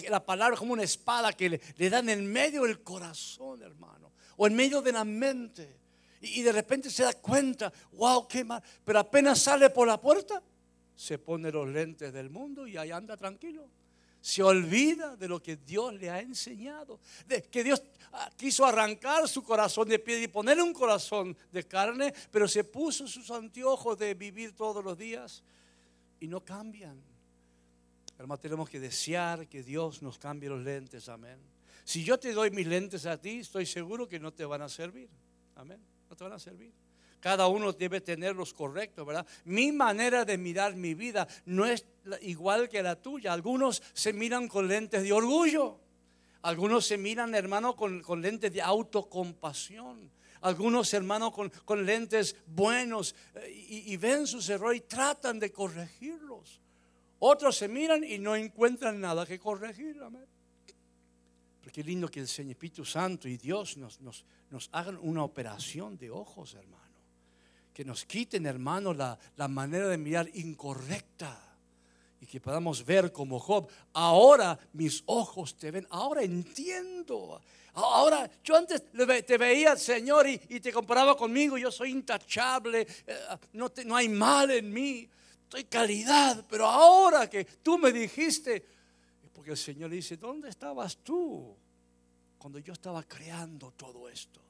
la 0.09 0.25
palabra 0.25 0.55
es 0.55 0.59
como 0.59 0.73
una 0.73 0.83
espada 0.83 1.33
que 1.33 1.61
le, 1.77 1.89
dan 1.89 2.09
en 2.09 2.25
medio 2.31 2.63
del 2.63 2.81
corazón, 2.81 3.61
hermano, 3.61 4.11
o 4.37 4.47
en 4.47 4.55
medio 4.55 4.81
de 4.81 4.91
la 4.91 5.03
mente. 5.03 5.77
Y, 6.21 6.41
de 6.41 6.51
repente 6.51 6.89
se 6.89 7.03
da 7.03 7.13
cuenta, 7.13 7.71
wow, 7.93 8.27
qué 8.27 8.43
mal. 8.43 8.61
Pero 8.83 8.99
apenas 8.99 9.39
sale 9.39 9.69
por 9.69 9.87
la 9.87 10.01
puerta, 10.01 10.41
se 10.95 11.19
pone 11.19 11.51
los 11.51 11.67
lentes 11.67 12.11
del 12.11 12.29
mundo 12.29 12.65
y 12.67 12.75
ahí 12.75 12.91
anda 12.91 13.15
tranquilo. 13.15 13.69
Se 14.21 14.43
olvida 14.43 15.15
de 15.15 15.27
lo 15.27 15.41
que 15.41 15.57
Dios 15.57 15.93
le 15.93 16.09
ha 16.09 16.19
enseñado. 16.19 16.99
De 17.27 17.43
que 17.43 17.63
Dios 17.63 17.81
ah, 18.11 18.29
quiso 18.35 18.65
arrancar 18.65 19.27
su 19.27 19.43
corazón 19.43 19.87
de 19.87 19.99
piedra 19.99 20.23
y 20.23 20.27
ponerle 20.27 20.63
un 20.63 20.73
corazón 20.73 21.35
de 21.51 21.63
carne, 21.63 22.13
pero 22.31 22.47
se 22.47 22.63
puso 22.63 23.07
sus 23.07 23.31
anteojos 23.31 23.97
de 23.97 24.13
vivir 24.13 24.53
todos 24.53 24.83
los 24.83 24.97
días 24.97 25.43
y 26.19 26.27
no 26.27 26.43
cambian. 26.43 27.01
Hermano, 28.17 28.39
tenemos 28.39 28.69
que 28.69 28.79
desear 28.79 29.47
que 29.47 29.61
Dios 29.61 30.01
nos 30.01 30.17
cambie 30.17 30.49
los 30.49 30.63
lentes, 30.63 31.07
amén. 31.07 31.37
Si 31.83 32.03
yo 32.03 32.19
te 32.19 32.33
doy 32.33 32.49
mis 32.51 32.67
lentes 32.67 33.05
a 33.05 33.17
ti, 33.17 33.39
estoy 33.39 33.65
seguro 33.65 34.07
que 34.07 34.19
no 34.19 34.33
te 34.33 34.43
van 34.43 34.61
a 34.61 34.69
servir, 34.69 35.09
amén. 35.55 35.79
No 36.09 36.15
te 36.15 36.23
van 36.23 36.33
a 36.33 36.39
servir. 36.39 36.71
Cada 37.27 37.47
uno 37.47 37.73
debe 37.73 37.99
tener 37.99 38.37
los 38.37 38.53
correctos, 38.53 39.05
¿verdad? 39.05 39.27
Mi 39.43 39.73
manera 39.73 40.23
de 40.23 40.37
mirar 40.37 40.77
mi 40.77 40.93
vida 40.93 41.27
no 41.43 41.65
es 41.65 41.85
igual 42.21 42.69
que 42.69 42.81
la 42.81 42.95
tuya. 42.95 43.33
Algunos 43.33 43.83
se 43.91 44.13
miran 44.13 44.47
con 44.47 44.69
lentes 44.69 45.03
de 45.03 45.11
orgullo. 45.11 45.77
Algunos 46.43 46.85
se 46.85 46.97
miran, 46.97 47.35
hermano, 47.35 47.75
con, 47.75 48.01
con 48.01 48.21
lentes 48.21 48.53
de 48.53 48.61
autocompasión 48.61 50.09
algunos 50.39 50.93
hermanos 50.93 51.33
con, 51.65 51.85
lentes 51.85 52.37
buenos 52.45 53.13
eh, 53.35 53.83
y, 53.87 53.97
ven 53.97 54.25
sus 54.25 54.47
errores 54.47 54.79
y 54.79 54.87
tratan 54.87 55.37
de 55.37 55.51
corregirlos. 55.51 56.61
Otros 57.19 57.57
se 57.57 57.67
miran 57.67 58.05
y 58.05 58.19
no 58.19 58.37
encuentran 58.37 59.01
nada 59.01 59.25
que 59.25 59.37
corregir. 59.37 59.97
Pero 59.97 61.73
qué 61.73 61.83
lindo 61.83 62.07
que 62.07 62.21
el 62.21 62.27
Señor 62.29 62.51
Espíritu 62.51 62.85
Santo 62.85 63.27
y 63.27 63.35
Dios 63.35 63.75
nos, 63.75 63.99
nos, 63.99 64.23
nos 64.49 64.69
hagan 64.71 64.97
una 65.01 65.25
operación 65.25 65.97
de 65.97 66.09
ojos, 66.09 66.53
hermano. 66.53 66.86
Que 67.77 67.85
nos 67.85 68.05
quiten, 68.05 68.47
hermano, 68.47 68.91
la, 68.91 69.19
la 69.35 69.47
manera 69.47 69.87
de 69.87 69.99
mirar 69.99 70.27
incorrecta 70.33 71.39
y 72.19 72.25
que 72.25 72.41
podamos 72.41 72.83
ver 72.83 73.11
como 73.11 73.39
Job, 73.39 73.69
ahora 73.93 74.57
mis 74.73 75.03
ojos 75.05 75.55
te 75.55 75.69
ven, 75.69 75.85
ahora 75.91 76.23
entiendo. 76.23 77.39
Ahora, 77.73 78.27
yo 78.43 78.55
antes 78.55 78.81
te 78.91 79.37
veía, 79.37 79.75
Señor, 79.75 80.27
y, 80.27 80.39
te 80.59 80.73
comparaba 80.73 81.15
conmigo, 81.15 81.55
yo 81.55 81.71
soy 81.71 81.91
intachable, 81.91 82.87
eh, 83.05 83.15
no, 83.53 83.71
no 83.85 83.95
hay 83.95 84.09
mal 84.09 84.49
en 84.49 84.73
mí, 84.73 85.07
estoy 85.43 85.65
calidad, 85.65 86.43
pero 86.49 86.65
ahora 86.65 87.29
que 87.29 87.45
tú 87.45 87.77
me 87.77 87.91
dijiste, 87.91 88.65
porque 89.31 89.51
el 89.51 89.57
Señor 89.57 89.91
dice, 89.91 90.17
¿dónde 90.17 90.49
estabas 90.49 90.97
tú 91.03 91.55
cuando 92.39 92.57
yo 92.57 92.73
estaba 92.73 93.03
creando 93.03 93.69
todo 93.73 94.09
esto? 94.09 94.46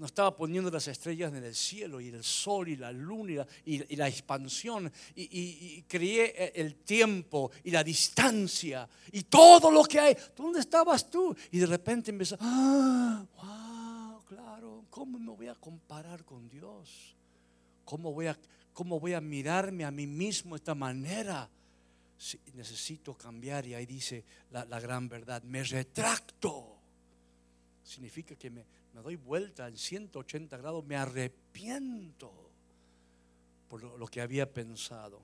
Cuando 0.00 0.12
estaba 0.12 0.34
poniendo 0.34 0.70
las 0.70 0.88
estrellas 0.88 1.30
en 1.34 1.44
el 1.44 1.54
cielo 1.54 2.00
y 2.00 2.08
el 2.08 2.24
sol 2.24 2.70
y 2.70 2.76
la 2.76 2.90
luna 2.90 3.46
y 3.66 3.96
la, 3.96 4.08
expansión 4.08 4.90
y, 5.14 5.82
creé 5.82 6.52
el 6.54 6.76
tiempo 6.76 7.50
y 7.64 7.70
la 7.70 7.84
distancia 7.84 8.88
y 9.12 9.24
todo 9.24 9.70
lo 9.70 9.84
que 9.84 10.00
hay. 10.00 10.16
¿Dónde 10.34 10.60
estabas 10.60 11.10
tú? 11.10 11.36
Y 11.50 11.58
de 11.58 11.66
repente 11.66 12.10
empezó, 12.10 12.38
ah, 12.40 13.26
wow, 13.36 14.24
claro, 14.24 14.86
¿cómo 14.88 15.18
me 15.18 15.32
voy 15.32 15.48
a 15.48 15.54
comparar 15.54 16.24
con 16.24 16.48
Dios? 16.48 17.14
¿Cómo 17.84 18.14
voy 18.14 18.28
a, 18.28 18.38
cómo 18.72 18.98
voy 18.98 19.12
a 19.12 19.20
mirarme 19.20 19.84
a 19.84 19.90
mí 19.90 20.06
mismo 20.06 20.54
de 20.54 20.60
esta 20.60 20.74
manera? 20.74 21.46
necesito 22.54 23.18
cambiar 23.18 23.66
y 23.66 23.74
ahí 23.74 23.84
dice 23.84 24.24
la 24.50 24.80
gran 24.80 25.10
verdad, 25.10 25.42
me 25.42 25.62
retracto. 25.62 26.78
Significa 27.82 28.34
que 28.36 28.50
me, 28.50 28.64
me 28.94 29.02
doy 29.02 29.16
vuelta 29.16 29.68
en 29.68 29.76
180 29.76 30.56
grados, 30.56 30.84
me 30.84 30.96
arrepiento 30.96 32.32
por 33.68 33.82
lo, 33.82 34.06
que 34.08 34.20
había 34.20 34.52
pensado. 34.52 35.20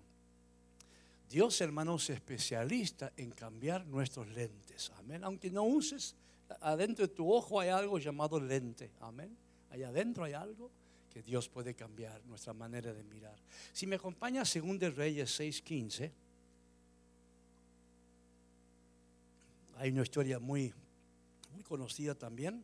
Dios, 1.28 1.61
hermanos, 1.61 2.04
es 2.04 2.16
especialista 2.16 3.12
en 3.16 3.32
cambiar 3.32 3.85
nuestros 3.87 4.28
lentes. 4.28 4.92
Amén. 4.99 5.25
Aunque 5.25 5.50
no 5.50 5.64
uses, 5.64 6.14
adentro 6.61 7.08
de 7.08 7.12
tu 7.12 7.32
ojo 7.32 7.58
hay 7.58 7.70
algo 7.70 7.99
llamado 7.99 8.38
lente. 8.38 8.92
Amén. 9.00 9.37
Allá 9.70 9.88
adentro 9.88 10.23
hay 10.23 10.35
algo 10.35 10.70
que 11.12 11.23
Dios 11.23 11.49
puede 11.49 11.75
cambiar 11.75 12.25
nuestra 12.26 12.52
manera 12.52 12.92
de 12.92 13.02
mirar. 13.02 13.37
Si 13.73 13.87
me 13.87 13.96
acompaña 13.96 14.44
según 14.44 14.78
de 14.78 14.90
Reyes 14.90 15.40
6:15, 15.40 16.12
hay 19.78 19.90
una 19.90 20.02
historia 20.02 20.38
muy, 20.38 20.73
muy 21.52 21.64
conocida 21.64 22.14
también 22.14 22.62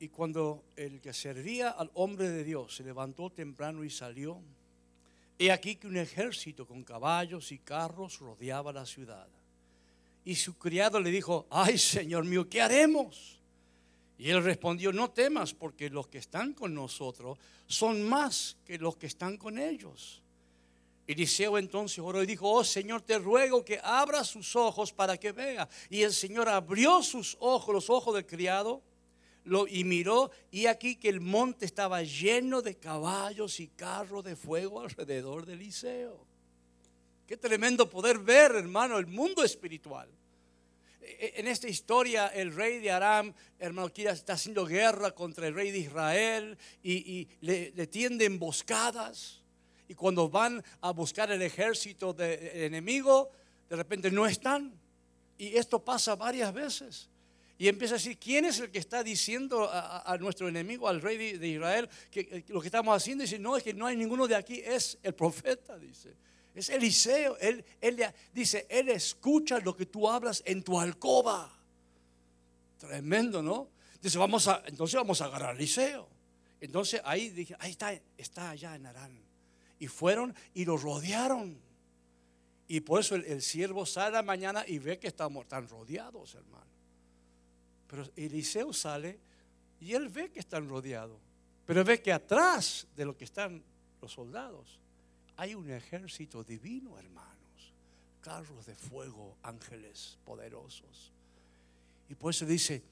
Y 0.00 0.08
cuando 0.08 0.64
el 0.76 0.98
que 1.02 1.12
servía 1.12 1.68
al 1.68 1.90
hombre 1.92 2.30
de 2.30 2.42
Dios 2.42 2.74
se 2.74 2.82
levantó 2.82 3.28
temprano 3.28 3.84
y 3.84 3.90
salió, 3.90 4.40
he 5.38 5.52
aquí 5.52 5.76
que 5.76 5.86
un 5.86 5.98
ejército 5.98 6.66
con 6.66 6.82
caballos 6.82 7.52
y 7.52 7.58
carros 7.58 8.18
rodeaba 8.18 8.72
la 8.72 8.86
ciudad. 8.86 9.28
Y 10.24 10.36
su 10.36 10.56
criado 10.56 10.98
le 11.00 11.10
dijo, 11.10 11.46
ay 11.50 11.76
Señor 11.76 12.24
mío, 12.24 12.48
¿qué 12.48 12.62
haremos? 12.62 13.38
Y 14.16 14.30
él 14.30 14.42
respondió, 14.42 14.90
no 14.90 15.10
temas, 15.10 15.52
porque 15.52 15.90
los 15.90 16.08
que 16.08 16.18
están 16.18 16.54
con 16.54 16.74
nosotros 16.74 17.38
son 17.66 18.02
más 18.02 18.56
que 18.64 18.78
los 18.78 18.96
que 18.96 19.06
están 19.06 19.36
con 19.36 19.58
ellos. 19.58 20.22
Eliseo 21.06 21.58
entonces 21.58 21.98
oró 21.98 22.22
y 22.22 22.26
dijo, 22.26 22.50
oh 22.50 22.64
Señor, 22.64 23.02
te 23.02 23.18
ruego 23.18 23.62
que 23.64 23.78
abra 23.82 24.24
sus 24.24 24.56
ojos 24.56 24.94
para 24.94 25.18
que 25.18 25.32
vea. 25.32 25.68
Y 25.90 26.02
el 26.02 26.12
Señor 26.14 26.48
abrió 26.48 27.02
sus 27.02 27.36
ojos, 27.40 27.74
los 27.74 27.90
ojos 27.90 28.14
del 28.14 28.24
criado, 28.24 28.80
y 29.68 29.84
miró 29.84 30.30
y 30.50 30.66
aquí 30.66 30.96
que 30.96 31.08
el 31.08 31.20
monte 31.20 31.64
estaba 31.64 32.02
lleno 32.02 32.62
de 32.62 32.76
caballos 32.76 33.60
y 33.60 33.68
carros 33.68 34.24
de 34.24 34.36
fuego 34.36 34.80
alrededor 34.80 35.46
de 35.46 35.54
Eliseo. 35.54 36.26
Qué 37.26 37.36
tremendo 37.36 37.88
poder 37.88 38.18
ver, 38.18 38.56
hermano, 38.56 38.98
el 38.98 39.06
mundo 39.06 39.44
espiritual. 39.44 40.08
E, 41.00 41.34
en 41.36 41.46
esta 41.46 41.68
historia, 41.68 42.28
el 42.28 42.54
rey 42.54 42.80
de 42.80 42.90
Aram, 42.90 43.32
hermano, 43.58 43.90
está 43.94 44.32
haciendo 44.32 44.66
guerra 44.66 45.12
contra 45.12 45.46
el 45.46 45.54
rey 45.54 45.70
de 45.70 45.78
Israel 45.78 46.58
y, 46.82 47.28
le, 47.40 47.70
tiende 47.86 48.24
emboscadas. 48.24 49.42
Y 49.88 49.94
cuando 49.94 50.28
van 50.28 50.62
a 50.80 50.90
buscar 50.92 51.30
el 51.30 51.42
ejército 51.42 52.12
del 52.12 52.62
enemigo, 52.64 53.30
de 53.68 53.76
repente 53.76 54.10
no 54.10 54.26
están. 54.26 54.72
Y 55.38 55.56
esto 55.56 55.84
pasa 55.84 56.16
varias 56.16 56.52
veces. 56.52 57.09
Y 57.60 57.68
empieza 57.68 57.96
a 57.96 57.98
decir, 57.98 58.16
¿quién 58.16 58.46
es 58.46 58.58
el 58.58 58.70
que 58.70 58.78
está 58.78 59.04
diciendo 59.04 59.68
a, 59.70 60.16
nuestro 60.18 60.48
enemigo, 60.48 60.88
al 60.88 61.02
rey 61.02 61.36
de, 61.36 61.46
Israel, 61.46 61.90
que, 62.10 62.20
eh, 62.20 62.44
lo 62.48 62.58
que 62.58 62.68
estamos 62.68 62.96
haciendo? 62.96 63.20
Dice, 63.20 63.38
no, 63.38 63.54
es 63.54 63.62
que 63.62 63.74
no 63.74 63.84
hay 63.84 63.98
ninguno 63.98 64.26
de 64.26 64.34
aquí, 64.34 64.62
es 64.64 64.96
el 65.02 65.14
profeta, 65.14 65.78
dice. 65.78 66.14
Es 66.54 66.70
Eliseo. 66.70 67.36
Él, 67.36 67.62
él 67.82 68.02
dice, 68.32 68.66
él 68.70 68.88
escucha 68.88 69.58
lo 69.58 69.76
que 69.76 69.84
tú 69.84 70.08
hablas 70.08 70.42
en 70.46 70.62
tu 70.62 70.80
alcoba. 70.80 71.54
Tremendo, 72.78 73.42
¿no? 73.42 73.68
Dice, 74.00 74.16
vamos 74.16 74.48
a, 74.48 74.62
entonces 74.64 74.94
vamos 74.94 75.20
a 75.20 75.26
agarrar 75.26 75.50
a 75.50 75.52
Eliseo. 75.52 76.08
Entonces 76.62 77.02
ahí 77.04 77.28
dije, 77.28 77.54
ahí 77.58 77.72
está, 77.72 77.92
está 78.16 78.48
allá 78.48 78.74
en 78.74 78.86
Arán. 78.86 79.22
Y 79.78 79.86
fueron 79.86 80.34
y 80.54 80.64
lo 80.64 80.78
rodearon. 80.78 81.60
Y 82.68 82.80
por 82.80 83.00
eso 83.00 83.16
el, 83.16 83.42
siervo 83.42 83.84
sale 83.84 84.16
a 84.16 84.20
la 84.20 84.22
mañana 84.22 84.64
y 84.66 84.78
ve 84.78 84.98
que 84.98 85.08
estamos 85.08 85.46
tan 85.46 85.68
rodeados, 85.68 86.34
hermano. 86.36 86.79
Pero 87.90 88.04
Eliseo 88.14 88.72
sale 88.72 89.18
y 89.80 89.94
él 89.94 90.08
ve 90.08 90.30
que 90.30 90.38
están 90.38 90.68
rodeados. 90.68 91.20
Pero 91.66 91.84
ve 91.84 92.00
que 92.00 92.12
atrás 92.12 92.86
de 92.94 93.04
lo 93.04 93.16
que 93.16 93.24
están 93.24 93.62
los 94.00 94.12
soldados 94.12 94.78
hay 95.36 95.56
un 95.56 95.68
ejército 95.70 96.44
divino, 96.44 96.96
hermanos. 96.96 97.74
Carros 98.20 98.66
de 98.66 98.76
fuego, 98.76 99.36
ángeles 99.42 100.18
poderosos. 100.24 101.12
Y 102.08 102.14
por 102.14 102.30
eso 102.30 102.46
dice, 102.46 102.82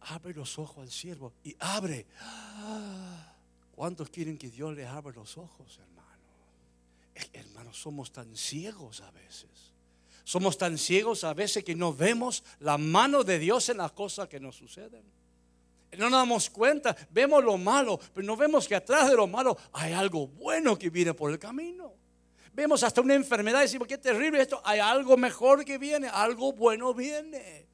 abre 0.00 0.34
los 0.34 0.58
ojos 0.58 0.78
al 0.78 0.90
siervo 0.90 1.32
y 1.44 1.54
abre. 1.60 2.06
¿Cuántos 3.72 4.10
quieren 4.10 4.36
que 4.36 4.50
Dios 4.50 4.74
les 4.74 4.88
abra 4.88 5.14
los 5.14 5.38
ojos, 5.38 5.78
hermano? 5.78 6.08
Hermanos, 7.32 7.80
somos 7.80 8.10
tan 8.10 8.34
ciegos 8.36 9.00
a 9.00 9.10
veces. 9.12 9.77
Somos 10.28 10.58
tan 10.58 10.76
ciegos 10.76 11.24
a 11.24 11.32
veces 11.32 11.64
que 11.64 11.74
no 11.74 11.94
vemos 11.94 12.44
la 12.60 12.76
mano 12.76 13.24
de 13.24 13.38
Dios 13.38 13.70
en 13.70 13.78
las 13.78 13.92
cosas 13.92 14.28
que 14.28 14.38
nos 14.38 14.56
suceden. 14.56 15.02
No 15.92 16.10
nos 16.10 16.20
damos 16.20 16.50
cuenta, 16.50 16.94
vemos 17.08 17.42
lo 17.42 17.56
malo, 17.56 17.98
pero 18.12 18.26
no 18.26 18.36
vemos 18.36 18.68
que 18.68 18.74
atrás 18.74 19.08
de 19.08 19.16
lo 19.16 19.26
malo 19.26 19.56
hay 19.72 19.94
algo 19.94 20.26
bueno 20.26 20.78
que 20.78 20.90
viene 20.90 21.14
por 21.14 21.30
el 21.30 21.38
camino. 21.38 21.94
Vemos 22.52 22.82
hasta 22.82 23.00
una 23.00 23.14
enfermedad 23.14 23.60
y 23.60 23.62
decimos, 23.62 23.88
qué 23.88 23.96
terrible 23.96 24.42
esto, 24.42 24.60
hay 24.66 24.80
algo 24.80 25.16
mejor 25.16 25.64
que 25.64 25.78
viene, 25.78 26.08
algo 26.08 26.52
bueno 26.52 26.92
viene. 26.92 27.66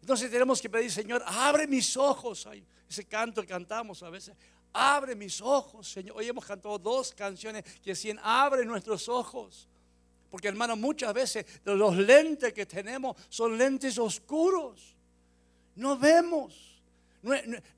Entonces 0.00 0.32
tenemos 0.32 0.60
que 0.60 0.68
pedir, 0.68 0.90
Señor, 0.90 1.22
abre 1.24 1.68
mis 1.68 1.96
ojos. 1.96 2.44
ese 2.88 3.04
canto 3.04 3.40
que 3.42 3.46
cantamos 3.46 4.02
a 4.02 4.10
veces, 4.10 4.34
abre 4.72 5.14
mis 5.14 5.40
ojos, 5.40 5.88
Señor. 5.88 6.16
Hoy 6.16 6.26
hemos 6.26 6.44
cantado 6.44 6.76
dos 6.76 7.14
canciones 7.14 7.62
que 7.80 7.90
decían, 7.90 8.18
abre 8.20 8.64
nuestros 8.64 9.08
ojos. 9.08 9.68
Porque 10.30 10.48
hermano, 10.48 10.76
muchas 10.76 11.12
veces 11.12 11.44
los 11.64 11.96
lentes 11.96 12.52
que 12.52 12.66
tenemos 12.66 13.16
son 13.28 13.58
lentes 13.58 13.98
oscuros. 13.98 14.94
No 15.76 15.98
vemos. 15.98 16.80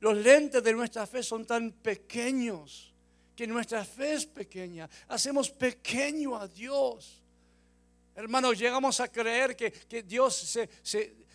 Los 0.00 0.16
lentes 0.16 0.62
de 0.62 0.72
nuestra 0.72 1.06
fe 1.06 1.22
son 1.22 1.44
tan 1.46 1.72
pequeños 1.72 2.92
que 3.34 3.46
nuestra 3.46 3.84
fe 3.84 4.14
es 4.14 4.26
pequeña. 4.26 4.88
Hacemos 5.08 5.50
pequeño 5.50 6.36
a 6.36 6.46
Dios. 6.46 7.22
Hermanos, 8.14 8.58
llegamos 8.58 9.00
a 9.00 9.08
creer 9.08 9.56
que, 9.56 10.02
Dios 10.02 10.36
se, 10.36 10.68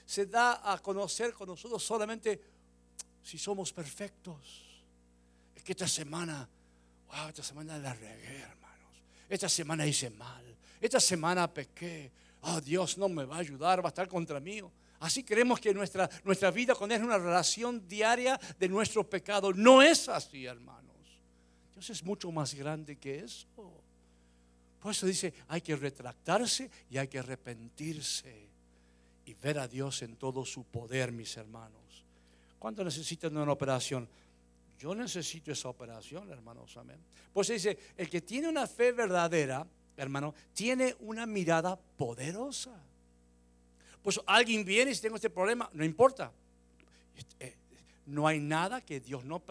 se, 0.05 0.25
da 0.27 0.71
a 0.71 0.77
conocer 0.79 1.33
con 1.33 1.47
nosotros 1.49 1.83
solamente 1.83 2.39
si 3.23 3.37
somos 3.37 3.73
perfectos. 3.73 4.63
Es 5.55 5.63
que 5.63 5.71
esta 5.71 5.87
semana, 5.87 6.47
wow, 7.07 7.29
esta 7.29 7.43
semana 7.43 7.77
la 7.79 7.93
regué, 7.93 8.39
hermanos. 8.41 9.01
Esta 9.27 9.49
semana 9.49 9.85
hice 9.87 10.11
mal. 10.11 10.46
Esta 10.81 10.99
semana 10.99 11.51
pequé. 11.51 12.11
Oh, 12.41 12.61
Dios 12.61 12.97
no 12.97 13.09
me 13.09 13.25
va 13.25 13.37
a 13.37 13.39
ayudar, 13.39 13.81
va 13.81 13.87
a 13.87 13.89
estar 13.89 14.07
contra 14.07 14.39
mí. 14.39 14.61
Así 14.99 15.23
creemos 15.23 15.59
que 15.59 15.73
nuestra, 15.73 16.09
nuestra 16.23 16.49
vida 16.51 16.73
con 16.73 16.91
Él 16.91 16.99
es 16.99 17.03
una 17.03 17.17
relación 17.17 17.87
diaria 17.87 18.39
de 18.59 18.67
nuestro 18.67 19.07
pecado. 19.07 19.53
No 19.53 19.81
es 19.81 20.09
así, 20.09 20.45
hermanos. 20.45 20.95
Dios 21.73 21.89
es 21.89 22.03
mucho 22.03 22.31
más 22.31 22.53
grande 22.53 22.95
que 22.95 23.19
eso. 23.19 23.47
Por 24.81 24.91
eso 24.91 25.05
dice, 25.05 25.33
hay 25.47 25.61
que 25.61 25.75
retractarse 25.75 26.69
y 26.89 26.97
hay 26.97 27.07
que 27.07 27.19
arrepentirse 27.19 28.47
y 29.25 29.33
ver 29.33 29.59
a 29.59 29.67
Dios 29.67 30.01
en 30.01 30.15
todo 30.15 30.45
su 30.45 30.63
poder, 30.63 31.11
mis 31.11 31.35
hermanos. 31.37 32.05
¿Cuánto 32.57 32.83
necesitan 32.83 33.35
una 33.35 33.51
operación? 33.51 34.07
Yo 34.79 34.95
necesito 34.95 35.51
esa 35.51 35.69
operación, 35.69 36.31
hermanos, 36.31 36.77
amén. 36.77 36.99
Pues 37.33 37.49
dice, 37.49 37.77
el 37.97 38.09
que 38.09 38.21
tiene 38.21 38.47
una 38.47 38.67
fe 38.67 38.91
verdadera, 38.91 39.65
hermano, 39.97 40.33
tiene 40.53 40.95
una 40.99 41.25
mirada 41.25 41.75
poderosa. 41.75 42.71
Pues 44.01 44.21
alguien 44.25 44.63
viene 44.63 44.91
y 44.91 44.95
si 44.95 45.01
tengo 45.01 45.15
este 45.15 45.29
problema, 45.29 45.69
no 45.73 45.83
importa. 45.83 46.31
Eh, 47.39 47.55
no 48.05 48.27
hay 48.27 48.39
nada 48.39 48.79
que 48.81 48.99
Dios 48.99 49.25
no 49.25 49.41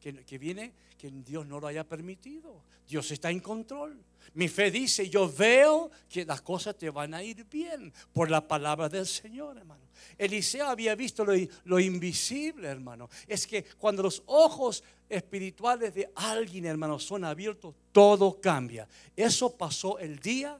que, 0.00 0.24
que 0.24 0.38
viene 0.38 0.72
que 0.96 1.10
Dios 1.10 1.46
no 1.46 1.60
lo 1.60 1.66
haya 1.66 1.84
permitido. 1.84 2.62
Dios 2.88 3.10
está 3.10 3.30
en 3.30 3.40
control. 3.40 3.98
Mi 4.34 4.48
fe 4.48 4.70
dice, 4.70 5.08
yo 5.08 5.32
veo 5.32 5.90
que 6.08 6.24
las 6.24 6.42
cosas 6.42 6.76
te 6.76 6.90
van 6.90 7.14
a 7.14 7.22
ir 7.22 7.44
bien 7.44 7.92
por 8.12 8.30
la 8.30 8.46
palabra 8.46 8.88
del 8.88 9.06
Señor, 9.06 9.56
hermano. 9.56 9.86
Eliseo 10.18 10.66
había 10.66 10.94
visto 10.94 11.24
lo, 11.64 11.80
invisible, 11.80 12.68
hermano. 12.68 13.08
Es 13.26 13.46
que 13.46 13.64
cuando 13.64 14.02
los 14.02 14.22
ojos 14.26 14.82
espirituales 15.08 15.94
de 15.94 16.10
alguien, 16.14 16.66
hermano, 16.66 16.98
son 16.98 17.24
abiertos, 17.24 17.74
todo 17.92 18.40
cambia. 18.40 18.88
Eso 19.14 19.56
pasó 19.56 19.98
el 19.98 20.18
día 20.18 20.58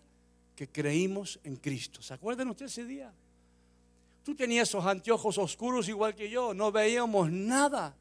que 0.54 0.68
creímos 0.68 1.38
en 1.44 1.56
Cristo. 1.56 2.02
¿Se 2.02 2.14
acuerdan 2.14 2.48
ustedes 2.48 2.72
ese 2.72 2.84
día? 2.84 3.12
Tú 4.22 4.34
tenías 4.34 4.68
esos 4.68 4.84
anteojos 4.84 5.38
oscuros 5.38 5.88
igual 5.88 6.14
que 6.14 6.28
yo, 6.28 6.52
no 6.52 6.72
veíamos 6.72 7.30
nada. 7.30 7.94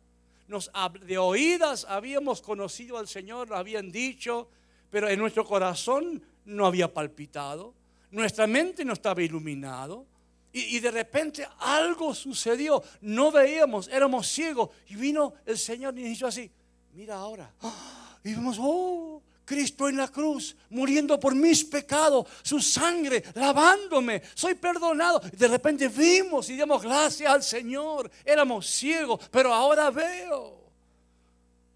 Nos, 0.47 0.71
de 1.05 1.17
oídas 1.17 1.85
habíamos 1.87 2.41
conocido 2.41 2.97
al 2.97 3.07
Señor, 3.07 3.49
lo 3.49 3.57
habían 3.57 3.91
dicho, 3.91 4.49
pero 4.89 5.09
en 5.09 5.19
nuestro 5.19 5.45
corazón 5.45 6.21
no 6.45 6.65
había 6.65 6.93
palpitado, 6.93 7.73
nuestra 8.11 8.47
mente 8.47 8.85
no 8.85 8.93
estaba 8.93 9.21
iluminado. 9.21 10.05
Y, 10.53 10.79
de 10.79 10.89
repente 10.89 11.45
algo 11.59 12.15
sucedió, 12.15 12.81
no 13.01 13.29
veíamos, 13.29 13.89
éramos 13.89 14.25
ciegos. 14.25 14.69
Y 14.87 14.95
vino 14.95 15.33
el 15.45 15.57
Señor 15.57 15.99
y 15.99 16.03
dijo 16.03 16.27
así, 16.27 16.49
mira 16.93 17.15
ahora. 17.15 17.51
Y 18.23 18.29
vimos, 18.29 18.55
oh, 18.61 19.21
Cristo 19.43 19.87
en 19.87 19.97
la 19.97 20.07
cruz, 20.07 20.55
muriendo 20.69 21.19
por 21.19 21.35
mis 21.35 21.63
pecados, 21.65 22.27
su 22.41 22.59
sangre 22.61 23.23
lavándome, 23.35 24.21
soy 24.33 24.55
perdonado. 24.55 25.19
De 25.19 25.47
repente 25.47 25.87
vimos 25.87 26.49
y 26.49 26.55
dimos 26.55 26.81
gracias 26.81 27.31
al 27.31 27.43
Señor. 27.43 28.09
Éramos 28.23 28.65
ciegos, 28.65 29.19
pero 29.29 29.53
ahora 29.53 29.91
veo. 29.91 30.64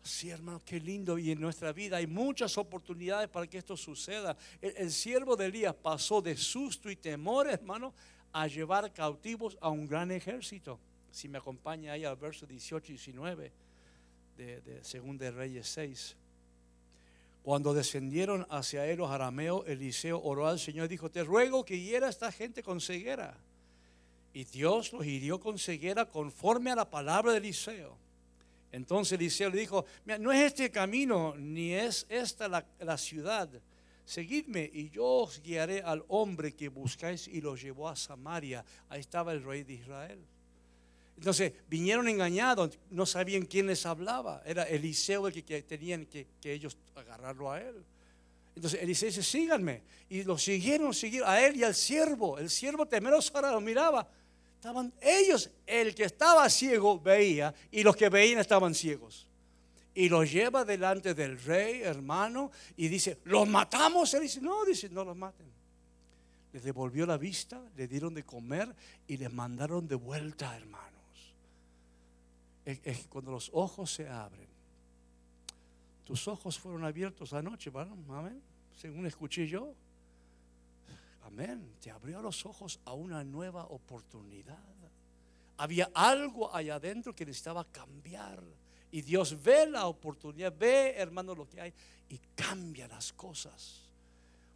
Sí, 0.10 0.32
hermano, 0.32 0.60
qué 0.66 0.80
lindo. 0.80 1.20
Y 1.20 1.30
en 1.32 1.39
nuestra 1.39 1.72
vida 1.72 1.98
hay 1.98 2.08
muchas 2.08 2.58
oportunidades 2.58 3.30
para 3.30 3.46
que 3.46 3.60
esto 3.60 3.78
suceda. 3.78 4.36
El, 4.60 4.92
siervo 4.92 5.36
de 5.36 5.46
Elías 5.46 5.75
pasó 5.75 6.20
de 6.20 6.36
susto 6.36 6.89
y 6.89 6.96
temor, 6.96 7.48
hermano, 7.48 7.94
a 8.34 8.48
llevar 8.48 8.92
cautivos 8.92 9.56
a 9.62 9.70
un 9.70 9.86
gran 9.86 10.10
ejército. 10.10 10.80
Si 11.12 11.30
me 11.30 11.38
acompaña 11.38 11.94
ahí 11.94 12.06
al 12.06 12.16
verso 12.16 12.48
18 12.48 12.92
y 12.92 12.96
19 12.96 13.51
de, 14.36 14.62
de 14.62 14.82
2 14.82 15.20
de 15.20 15.32
Reyes 15.32 15.68
6. 15.68 16.16
Cuando 17.44 17.75
descendieron 17.75 18.48
hacia 18.50 18.88
él 18.88 18.98
los 18.98 19.12
arameos, 19.12 19.63
Eliseo 19.68 20.20
oró 20.24 20.48
al 20.48 20.60
Señor 20.60 20.86
y 20.86 20.89
dijo, 20.89 21.12
te 21.12 21.24
ruego 21.24 21.63
que 21.63 21.80
hiera 21.80 22.10
esta 22.10 22.32
gente 22.32 22.63
con 22.63 22.82
ceguera. 22.82 23.38
Y 24.34 24.46
Dios 24.46 24.92
los 24.92 25.06
hirió 25.06 25.39
con 25.39 25.60
ceguera 25.60 26.06
conforme 26.06 26.72
a 26.72 26.75
la 26.75 26.89
palabra 26.89 27.32
de 27.32 27.38
Eliseo. 27.38 28.09
Entonces 28.72 29.14
Eliseo 29.14 29.50
le 29.50 29.60
dijo, 29.60 29.86
no 30.20 30.32
es 30.32 30.48
este 30.48 30.70
camino, 30.70 31.34
ni 31.38 31.74
es 31.74 32.06
esta 32.10 32.48
la, 32.48 32.98
ciudad. 32.98 33.50
Seguidme 34.06 34.70
y 34.72 34.90
yo 34.90 35.06
os 35.06 35.42
guiaré 35.42 35.82
al 35.82 36.04
hombre 36.08 36.54
que 36.54 36.70
buscáis 36.70 37.28
y 37.28 37.42
lo 37.42 37.56
llevó 37.56 37.90
a 37.90 37.96
Samaria. 37.96 38.64
Ahí 38.90 39.00
estaba 39.00 39.32
el 39.34 39.44
rey 39.44 39.64
de 39.64 39.74
Israel. 39.74 40.20
Entonces 41.18 41.52
vinieron 41.68 42.08
engañados, 42.08 42.80
no 42.92 43.06
sabían 43.06 43.46
quién 43.46 43.68
les 43.68 43.86
hablaba. 43.86 44.42
Era 44.46 44.64
Eliseo 44.64 45.28
el 45.28 45.44
que, 45.44 45.62
tenían 45.64 46.06
que, 46.06 46.28
ellos 46.44 46.78
agarrarlo 46.96 47.52
a 47.52 47.60
él. 47.60 47.84
Entonces 48.56 48.82
Eliseo 48.82 49.08
dice, 49.10 49.24
síganme. 49.24 49.82
Y 50.10 50.24
lo 50.24 50.38
siguieron, 50.38 50.94
siguieron 50.94 51.30
a 51.30 51.46
él 51.46 51.58
y 51.58 51.64
al 51.64 51.76
siervo. 51.76 52.38
El 52.38 52.50
siervo 52.50 52.86
temeroso 52.86 53.32
ahora 53.36 53.52
lo 53.52 53.62
miraba. 53.62 54.08
Estaban 54.60 54.92
ellos, 55.00 55.50
el 55.66 55.96
que 55.96 56.04
estaba 56.04 56.50
ciego 56.50 57.00
veía 57.00 57.56
y 57.72 57.82
los 57.82 57.96
que 57.96 58.10
veían 58.10 58.39
estaban 58.39 58.75
ciegos. 58.75 59.25
Y 59.96 60.10
los 60.10 60.30
lleva 60.30 60.66
delante 60.66 61.14
del 61.14 61.42
rey, 61.42 61.81
hermano, 61.81 62.51
y 62.75 62.90
dice, 62.90 63.20
¿los 63.24 63.48
matamos? 63.48 64.14
Él 64.14 64.24
dice, 64.24 64.42
no, 64.42 64.66
dice, 64.66 64.90
no 64.90 65.05
los 65.05 65.16
maten. 65.16 65.48
Les 66.51 66.62
devolvió 66.62 67.05
la 67.05 67.16
vista, 67.16 67.64
le 67.77 67.88
dieron 67.88 68.14
de 68.14 68.25
comer 68.25 68.75
y 69.07 69.16
les 69.16 69.31
mandaron 69.31 69.88
de 69.88 69.96
vuelta, 69.96 70.53
hermanos. 70.57 71.33
Es, 72.66 73.07
cuando 73.07 73.31
los 73.31 73.50
ojos 73.53 73.94
se 73.94 74.10
abren. 74.10 74.50
Tus 76.03 76.27
ojos 76.27 76.60
fueron 76.60 76.83
abiertos 76.83 77.31
anoche, 77.31 77.70
¿verdad? 77.70 77.96
Amén. 78.10 78.42
Según 78.75 79.05
escuché 79.05 79.48
yo. 79.48 79.74
Amén. 81.29 81.75
Te 81.79 81.92
abrió 81.92 82.22
los 82.24 82.44
ojos 82.48 82.79
a 82.85 82.94
una 82.94 83.24
nueva 83.24 83.65
oportunidad. 83.65 84.57
Había 85.57 85.92
algo 85.94 86.53
allá 86.55 86.75
adentro 86.75 87.15
que 87.15 87.25
necesitaba 87.25 87.65
cambiar. 87.65 88.42
Y 88.92 89.01
Dios 89.03 89.42
ve 89.44 89.68
la 89.68 89.85
oportunidad, 89.85 90.51
ve, 90.57 90.96
hermano, 90.98 91.35
lo 91.35 91.48
que 91.48 91.61
hay 91.61 91.74
y 92.09 92.20
cambia 92.35 92.87
las 92.87 93.13
cosas. 93.13 93.81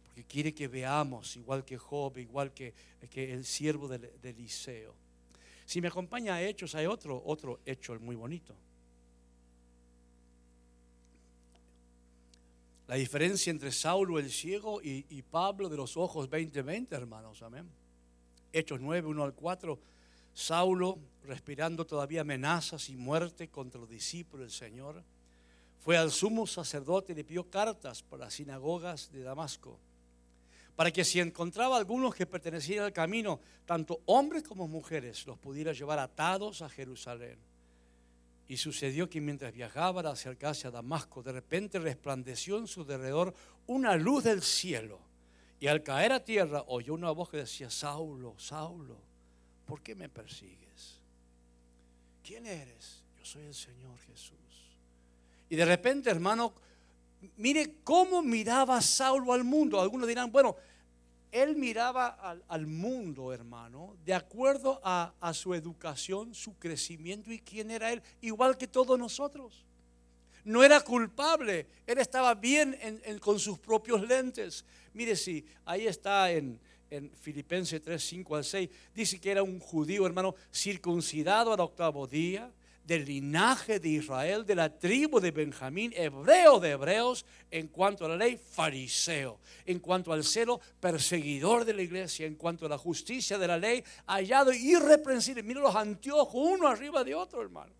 Porque 0.04 0.24
quiere 0.24 0.52
que 0.52 0.66
veamos, 0.66 1.36
igual 1.36 1.64
que 1.64 1.78
Job, 1.78 2.18
igual 2.18 2.52
que, 2.52 2.74
el 3.14 3.44
siervo 3.44 3.86
de, 3.86 3.98
de 3.98 4.30
Eliseo. 4.30 4.94
Si 5.64 5.80
me 5.80 5.88
acompaña 5.88 6.34
a 6.34 6.42
Hechos, 6.42 6.74
hay 6.74 6.86
otro, 6.86 7.22
otro 7.24 7.60
hecho 7.64 7.98
muy 8.00 8.16
bonito. 8.16 8.52
La 12.86 12.96
diferencia 12.96 13.50
entre 13.50 13.72
Saulo 13.72 14.18
el 14.18 14.30
ciego 14.30 14.80
y, 14.82 15.22
Pablo 15.22 15.70
de 15.70 15.76
los 15.76 15.96
ojos 15.96 16.28
20-20, 16.28 16.92
hermanos, 16.92 17.42
amén. 17.42 17.66
Hechos 18.52 18.78
9, 18.80 19.08
1 19.08 19.24
al 19.24 19.32
4. 19.32 19.78
Saulo, 20.34 20.98
respirando 21.24 21.86
todavía 21.86 22.20
amenazas 22.20 22.90
y 22.90 22.96
muerte 22.96 23.48
contra 23.48 23.80
los 23.80 23.88
discípulos 23.88 24.46
del 24.46 24.70
Señor, 24.70 25.02
fue 25.80 25.96
al 25.96 26.10
sumo 26.10 26.46
sacerdote 26.46 27.12
y 27.12 27.16
le 27.16 27.24
pidió 27.24 27.48
cartas 27.48 28.02
para 28.02 28.24
las 28.24 28.34
sinagogas 28.34 29.10
de 29.12 29.22
Damasco, 29.22 29.78
para 30.76 30.90
que 30.90 31.04
si 31.04 31.20
encontraba 31.20 31.78
algunos 31.78 32.14
que 32.14 32.26
pertenecían 32.26 32.84
al 32.84 32.92
camino, 32.92 33.40
tanto 33.64 34.00
hombres 34.06 34.42
como 34.42 34.68
mujeres, 34.68 35.26
los 35.26 35.38
pudiera 35.38 35.72
llevar 35.72 35.98
atados 35.98 36.60
a 36.60 36.68
Jerusalén. 36.68 37.38
Y 38.46 38.56
sucedió 38.58 39.08
que 39.08 39.20
mientras 39.20 39.52
viajaba 39.52 40.00
al 40.00 40.08
acercarse 40.08 40.66
a 40.66 40.70
Damasco, 40.70 41.22
de 41.22 41.32
repente 41.32 41.78
resplandeció 41.78 42.58
en 42.58 42.66
su 42.66 42.84
derredor 42.84 43.34
una 43.66 43.96
luz 43.96 44.24
del 44.24 44.42
cielo. 44.42 45.00
Y 45.60 45.66
al 45.66 45.82
caer 45.82 46.12
a 46.12 46.24
tierra 46.24 46.64
oyó 46.66 46.94
una 46.94 47.10
voz 47.10 47.30
que 47.30 47.38
decía, 47.38 47.70
Saulo, 47.70 48.34
Saulo, 48.38 48.98
¿por 49.64 49.80
qué 49.82 49.94
me 49.94 50.08
persigues? 50.08 51.00
¿Quién 52.22 52.44
eres? 52.46 53.02
Yo 53.18 53.24
soy 53.24 53.44
el 53.44 53.54
Señor 53.54 53.98
Jesús. 54.06 54.36
Y 55.48 55.56
de 55.56 55.64
repente, 55.64 56.10
hermano, 56.10 56.52
mire 57.36 57.76
cómo 57.82 58.22
miraba 58.22 58.80
Saulo 58.82 59.32
al 59.32 59.44
mundo. 59.44 59.80
Algunos 59.80 60.08
dirán, 60.08 60.30
bueno, 60.30 60.56
él 61.34 61.56
miraba 61.56 62.06
al, 62.46 62.66
mundo, 62.68 63.32
hermano, 63.32 63.96
de 64.04 64.14
acuerdo 64.14 64.80
a, 64.84 65.12
su 65.34 65.52
educación, 65.52 66.32
su 66.32 66.56
crecimiento 66.60 67.32
y 67.32 67.40
quién 67.40 67.72
era 67.72 67.92
él, 67.92 68.00
igual 68.20 68.56
que 68.56 68.68
todos 68.68 68.96
nosotros. 68.96 69.64
No 70.44 70.62
era 70.62 70.80
culpable, 70.80 71.66
él 71.88 71.98
estaba 71.98 72.36
bien 72.36 72.78
con 73.18 73.40
sus 73.40 73.58
propios 73.58 74.06
lentes. 74.06 74.64
Mire, 74.92 75.16
si 75.16 75.44
ahí 75.64 75.88
está 75.88 76.30
en, 76.30 76.60
en 76.88 77.10
Filipenses 77.16 77.82
3, 77.82 78.00
5 78.00 78.36
al 78.36 78.44
6, 78.44 78.70
dice 78.94 79.20
que 79.20 79.32
era 79.32 79.42
un 79.42 79.58
judío, 79.58 80.06
hermano, 80.06 80.36
circuncidado 80.52 81.52
al 81.52 81.58
octavo 81.58 82.06
día 82.06 82.48
del 82.84 83.06
linaje 83.06 83.80
de 83.80 83.88
Israel, 83.88 84.44
de 84.44 84.54
la 84.54 84.68
tribu 84.68 85.18
de 85.18 85.30
Benjamín, 85.30 85.92
hebreo 85.96 86.60
de 86.60 86.70
hebreos, 86.70 87.24
en 87.50 87.68
cuanto 87.68 88.04
a 88.04 88.08
la 88.10 88.16
ley, 88.16 88.36
fariseo, 88.36 89.40
en 89.64 89.78
cuanto 89.78 90.12
al 90.12 90.22
celo, 90.22 90.60
perseguidor 90.80 91.64
de 91.64 91.72
la 91.72 91.82
iglesia, 91.82 92.26
en 92.26 92.34
cuanto 92.34 92.66
a 92.66 92.68
la 92.68 92.76
justicia 92.76 93.38
de 93.38 93.48
la 93.48 93.56
ley, 93.56 93.82
hallado 94.06 94.52
irreprensible. 94.52 95.42
Mira 95.42 95.60
los 95.60 95.74
anteojos, 95.74 96.34
uno 96.34 96.68
arriba 96.68 97.02
de 97.02 97.14
otro, 97.14 97.40
hermano. 97.40 97.72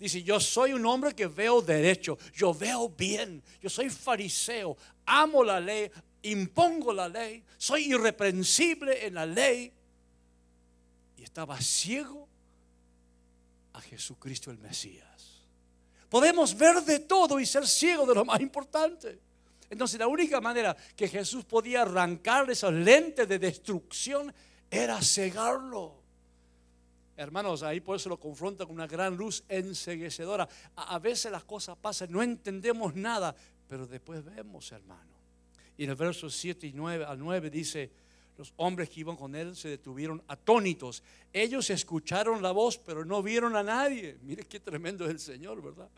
Dice, 0.00 0.22
yo 0.22 0.40
soy 0.40 0.72
un 0.72 0.84
hombre 0.86 1.14
que 1.14 1.26
veo 1.26 1.60
derecho, 1.60 2.18
yo 2.34 2.52
veo 2.54 2.88
bien, 2.88 3.42
yo 3.60 3.68
soy 3.68 3.90
fariseo, 3.90 4.76
amo 5.04 5.44
la 5.44 5.60
ley, 5.60 5.90
impongo 6.22 6.92
la 6.92 7.08
ley, 7.08 7.44
soy 7.56 7.92
irreprensible 7.92 9.06
en 9.06 9.14
la 9.14 9.26
ley. 9.26 9.70
Y 11.18 11.22
estaba 11.22 11.60
ciego 11.60 12.29
a 13.72 13.80
Jesucristo 13.80 14.50
el 14.50 14.58
Mesías. 14.58 15.44
Podemos 16.08 16.56
ver 16.56 16.82
de 16.82 17.00
todo 17.00 17.38
y 17.38 17.46
ser 17.46 17.66
ciegos 17.66 18.08
de 18.08 18.14
lo 18.14 18.24
más 18.24 18.40
importante. 18.40 19.20
Entonces 19.70 20.00
la 20.00 20.08
única 20.08 20.40
manera 20.40 20.76
que 20.96 21.06
Jesús 21.06 21.44
podía 21.44 21.82
arrancar 21.82 22.50
esas 22.50 22.72
lentes 22.72 23.28
de 23.28 23.38
destrucción 23.38 24.34
era 24.68 25.00
cegarlo. 25.00 26.00
Hermanos, 27.16 27.62
ahí 27.62 27.80
por 27.80 27.96
eso 27.96 28.08
lo 28.08 28.18
confronta 28.18 28.64
con 28.64 28.74
una 28.74 28.86
gran 28.86 29.16
luz 29.16 29.44
enseguecedora. 29.48 30.48
A, 30.74 30.98
veces 30.98 31.30
las 31.30 31.44
cosas 31.44 31.76
pasan, 31.76 32.10
no 32.10 32.22
entendemos 32.22 32.94
nada, 32.94 33.36
pero 33.68 33.86
después 33.86 34.24
vemos, 34.24 34.72
hermano. 34.72 35.10
Y 35.76 35.84
en 35.84 35.90
el 35.90 35.96
verso 35.96 36.30
7 36.30 36.66
y 36.66 36.72
9 36.72 37.04
al 37.04 37.18
9 37.18 37.50
dice, 37.50 37.90
Los 38.40 38.54
hombres 38.56 38.88
que 38.88 39.00
iban 39.00 39.16
con 39.16 39.34
él 39.34 39.54
se 39.54 39.68
detuvieron 39.68 40.22
atónitos. 40.26 41.02
Ellos 41.30 41.68
escucharon 41.68 42.40
la 42.40 42.52
voz, 42.52 42.78
pero 42.78 43.04
no 43.04 43.22
vieron 43.22 43.54
a 43.54 43.62
nadie. 43.62 44.16
Mire 44.22 44.44
qué 44.44 44.58
tremendo 44.58 45.04
es 45.04 45.10
el 45.10 45.20
Señor, 45.20 45.62
¿verdad? 45.62 45.90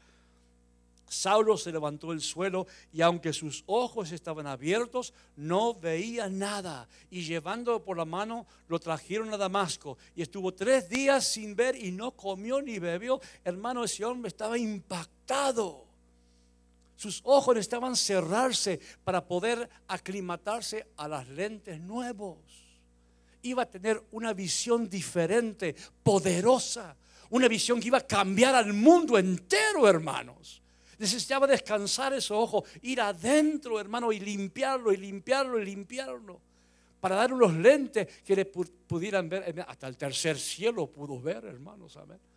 Saulo 1.09 1.57
se 1.57 1.71
levantó 1.71 2.11
del 2.11 2.21
suelo 2.21 2.67
y 2.93 3.01
aunque 3.01 3.33
sus 3.33 3.63
ojos 3.67 4.11
estaban 4.11 4.49
abiertos, 4.49 5.15
no 5.37 5.73
veía 5.73 6.29
nada. 6.29 6.89
Y 7.13 7.23
llevándolo 7.23 7.85
por 7.85 7.97
la 7.97 8.05
mano, 8.05 8.45
lo 8.67 8.81
trajeron 8.81 9.33
a 9.33 9.37
Damasco. 9.37 9.97
Y 10.17 10.23
estuvo 10.23 10.53
tres 10.53 10.89
días 10.89 11.25
sin 11.25 11.55
ver 11.55 11.77
y 11.77 11.93
no 11.93 12.11
comió 12.11 12.61
ni 12.61 12.81
bebió. 12.81 13.21
Hermano, 13.45 13.85
ese 13.85 14.05
hombre 14.05 14.31
estaba 14.31 14.59
impactado. 14.59 15.92
Sus 17.03 17.21
ojos 17.25 17.57
estaban 17.57 17.97
cerrarse 17.97 18.79
para 19.03 19.27
poder 19.27 19.69
aclimatarse 19.89 20.87
a 20.97 21.09
las 21.09 21.27
lentes 21.27 21.81
nuevos. 21.81 22.39
Iba 23.43 23.65
a 23.65 23.67
tener 23.67 24.01
una 24.13 24.33
visión 24.33 24.89
diferente, 24.89 25.75
poderosa, 26.05 26.95
una 27.31 27.49
visión 27.49 27.81
que 27.81 27.89
iba 27.89 27.99
a 27.99 28.07
cambiar 28.07 28.55
al 28.55 28.73
mundo 28.73 29.19
entero, 29.19 29.89
hermanos. 29.89 30.63
Necesitaba 30.97 31.49
descansar 31.49 32.13
esos 32.13 32.39
ojos, 32.39 32.71
ir 32.83 33.01
adentro, 33.01 33.81
hermano, 33.81 34.13
y 34.13 34.21
limpiarlo, 34.21 34.93
y 34.93 34.97
limpiarlo, 34.97 35.59
y 35.59 35.65
limpiarlo. 35.65 36.41
Para 37.01 37.17
dar 37.17 37.33
unos 37.33 37.53
lentes 37.53 38.07
que 38.25 38.37
le 38.37 38.45
pudieran 38.45 39.29
ver. 39.29 39.65
Hasta 39.67 39.89
el 39.89 39.97
tercer 39.97 40.39
cielo 40.39 40.87
pudo 40.87 41.21
ver, 41.21 41.47
hermanos, 41.47 41.97
amén 41.97 42.32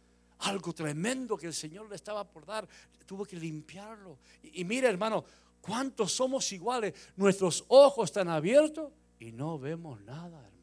algo 0.45 0.73
tremendo 0.73 1.37
que 1.37 1.47
el 1.47 1.53
Señor 1.53 1.89
le 1.89 1.95
estaba 1.95 2.23
por 2.23 2.45
dar, 2.45 2.67
tuvo 3.05 3.25
que 3.25 3.35
limpiarlo. 3.35 4.17
Y, 4.43 4.63
mire, 4.63 4.87
hermano, 4.87 5.23
¿cuántos 5.61 6.11
somos 6.11 6.51
iguales? 6.51 6.93
Nuestros 7.15 7.65
ojos 7.67 8.09
están 8.09 8.29
abiertos 8.29 8.91
y 9.19 9.31
no 9.31 9.59
vemos 9.59 10.01
nada, 10.01 10.39
hermano. 10.39 10.55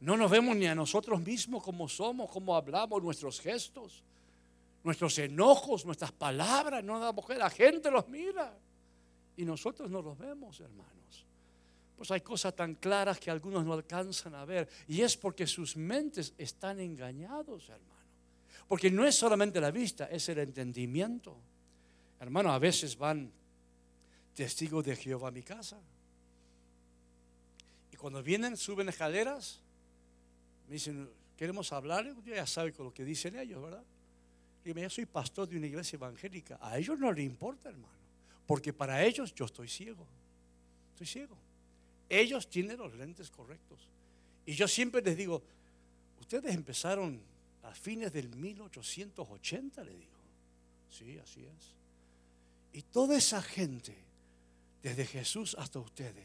No 0.00 0.16
nos 0.16 0.30
vemos 0.30 0.56
ni 0.56 0.66
a 0.66 0.74
nosotros 0.74 1.20
mismos 1.20 1.62
como 1.62 1.88
somos, 1.88 2.30
como 2.30 2.54
hablamos, 2.54 3.02
nuestros 3.02 3.40
gestos, 3.40 4.02
nuestros 4.82 5.18
enojos, 5.18 5.86
nuestras 5.86 6.12
palabras, 6.12 6.84
no 6.84 7.00
damos 7.00 7.26
la 7.30 7.48
gente 7.50 7.90
los 7.90 8.06
mira 8.08 8.56
y 9.36 9.44
nosotros 9.44 9.90
no 9.90 10.02
los 10.02 10.18
vemos, 10.18 10.60
hermanos. 10.60 11.26
Pues 11.96 12.10
hay 12.10 12.20
cosas 12.20 12.54
tan 12.56 12.74
claras 12.74 13.18
que 13.18 13.30
algunos 13.30 13.64
no 13.64 13.72
alcanzan 13.72 14.34
a 14.34 14.44
ver. 14.44 14.68
Y 14.88 15.00
es 15.02 15.16
porque 15.16 15.46
sus 15.46 15.76
mentes 15.76 16.34
están 16.36 16.80
engañados, 16.80 17.68
hermano. 17.68 17.94
Porque 18.66 18.90
no 18.90 19.06
es 19.06 19.14
solamente 19.14 19.60
la 19.60 19.70
vista, 19.70 20.06
es 20.06 20.28
el 20.28 20.38
entendimiento. 20.38 21.36
Hermano, 22.18 22.52
a 22.52 22.58
veces 22.58 22.96
van 22.96 23.30
testigos 24.34 24.84
de 24.84 24.96
Jehová 24.96 25.28
a 25.28 25.30
mi 25.30 25.42
casa. 25.42 25.78
Y 27.92 27.96
cuando 27.96 28.22
vienen, 28.22 28.56
suben 28.56 28.88
escaleras, 28.88 29.60
me 30.66 30.74
dicen, 30.74 31.08
queremos 31.36 31.72
hablar. 31.72 32.04
Yo 32.24 32.34
ya 32.34 32.46
sabe 32.46 32.72
con 32.72 32.86
lo 32.86 32.94
que 32.94 33.04
dicen 33.04 33.38
ellos, 33.38 33.62
¿verdad? 33.62 33.84
Y 34.64 34.72
yo 34.72 34.90
soy 34.90 35.06
pastor 35.06 35.46
de 35.46 35.58
una 35.58 35.66
iglesia 35.66 35.96
evangélica. 35.96 36.58
A 36.60 36.78
ellos 36.78 36.98
no 36.98 37.12
les 37.12 37.24
importa, 37.24 37.68
hermano. 37.68 37.92
Porque 38.46 38.72
para 38.72 39.02
ellos 39.04 39.34
yo 39.34 39.44
estoy 39.44 39.68
ciego. 39.68 40.06
Estoy 40.92 41.06
ciego. 41.06 41.36
Ellos 42.20 42.48
tienen 42.48 42.76
los 42.78 42.94
lentes 42.94 43.28
correctos. 43.28 43.88
Y 44.46 44.54
yo 44.54 44.68
siempre 44.68 45.02
les 45.02 45.16
digo, 45.16 45.42
ustedes 46.20 46.54
empezaron 46.54 47.20
a 47.64 47.74
fines 47.74 48.12
del 48.12 48.28
1880, 48.28 49.82
le 49.82 49.96
digo. 49.96 50.12
Sí, 50.90 51.18
así 51.18 51.44
es. 51.44 51.74
Y 52.72 52.82
toda 52.82 53.16
esa 53.16 53.42
gente, 53.42 53.96
desde 54.80 55.06
Jesús 55.06 55.56
hasta 55.58 55.80
ustedes, 55.80 56.24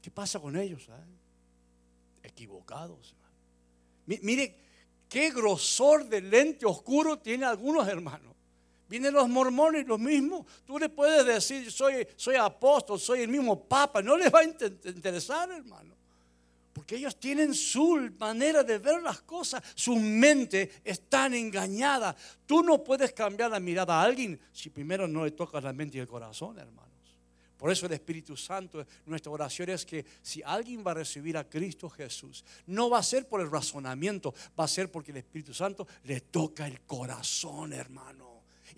¿qué 0.00 0.10
pasa 0.10 0.40
con 0.40 0.56
ellos? 0.56 0.88
Eh? 0.88 2.28
Equivocados. 2.28 3.14
Mire, 4.06 4.56
qué 5.10 5.30
grosor 5.30 6.08
de 6.08 6.22
lente 6.22 6.64
oscuro 6.64 7.18
tiene 7.18 7.44
algunos 7.44 7.86
hermanos. 7.86 8.34
Vienen 8.88 9.12
los 9.12 9.28
mormones, 9.28 9.86
los 9.86 9.98
mismos. 9.98 10.46
Tú 10.64 10.78
le 10.78 10.88
puedes 10.88 11.26
decir, 11.26 11.70
soy, 11.70 12.06
soy 12.16 12.36
apóstol, 12.36 12.98
soy 12.98 13.20
el 13.20 13.28
mismo 13.28 13.62
papa. 13.62 14.00
No 14.00 14.16
les 14.16 14.32
va 14.32 14.40
a 14.40 14.44
interesar, 14.44 15.50
hermano. 15.50 15.94
Porque 16.72 16.96
ellos 16.96 17.18
tienen 17.20 17.54
su 17.54 18.10
manera 18.18 18.62
de 18.62 18.78
ver 18.78 19.02
las 19.02 19.20
cosas. 19.22 19.62
Su 19.74 19.96
mente 19.96 20.80
está 20.84 21.26
engañada. 21.26 22.16
Tú 22.46 22.62
no 22.62 22.82
puedes 22.82 23.12
cambiar 23.12 23.50
la 23.50 23.60
mirada 23.60 24.00
a 24.00 24.04
alguien 24.04 24.40
si 24.52 24.70
primero 24.70 25.06
no 25.06 25.24
le 25.24 25.32
tocas 25.32 25.62
la 25.62 25.72
mente 25.72 25.98
y 25.98 26.00
el 26.00 26.08
corazón, 26.08 26.58
hermanos. 26.58 26.88
Por 27.58 27.72
eso 27.72 27.86
el 27.86 27.92
Espíritu 27.92 28.36
Santo, 28.36 28.86
nuestra 29.04 29.32
oración 29.32 29.68
es 29.70 29.84
que 29.84 30.06
si 30.22 30.40
alguien 30.42 30.84
va 30.86 30.92
a 30.92 30.94
recibir 30.94 31.36
a 31.36 31.48
Cristo 31.48 31.90
Jesús, 31.90 32.44
no 32.66 32.88
va 32.88 32.98
a 32.98 33.02
ser 33.02 33.26
por 33.26 33.40
el 33.40 33.50
razonamiento, 33.50 34.32
va 34.58 34.64
a 34.64 34.68
ser 34.68 34.90
porque 34.90 35.10
el 35.10 35.16
Espíritu 35.18 35.52
Santo 35.52 35.86
le 36.04 36.20
toca 36.20 36.66
el 36.68 36.82
corazón, 36.82 37.72
hermano 37.72 38.27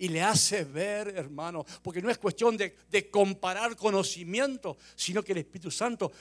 y 0.01 0.07
le 0.07 0.23
hace 0.23 0.63
ver, 0.63 1.09
hermano, 1.09 1.63
porque 1.83 2.01
no 2.01 2.09
es 2.09 2.17
cuestión 2.17 2.57
de, 2.57 2.73
comparar 3.11 3.75
conocimiento, 3.75 4.75
sino 4.95 5.23
que 5.23 5.31
el 5.33 5.37
Espíritu 5.37 5.69
Santo 5.69 6.11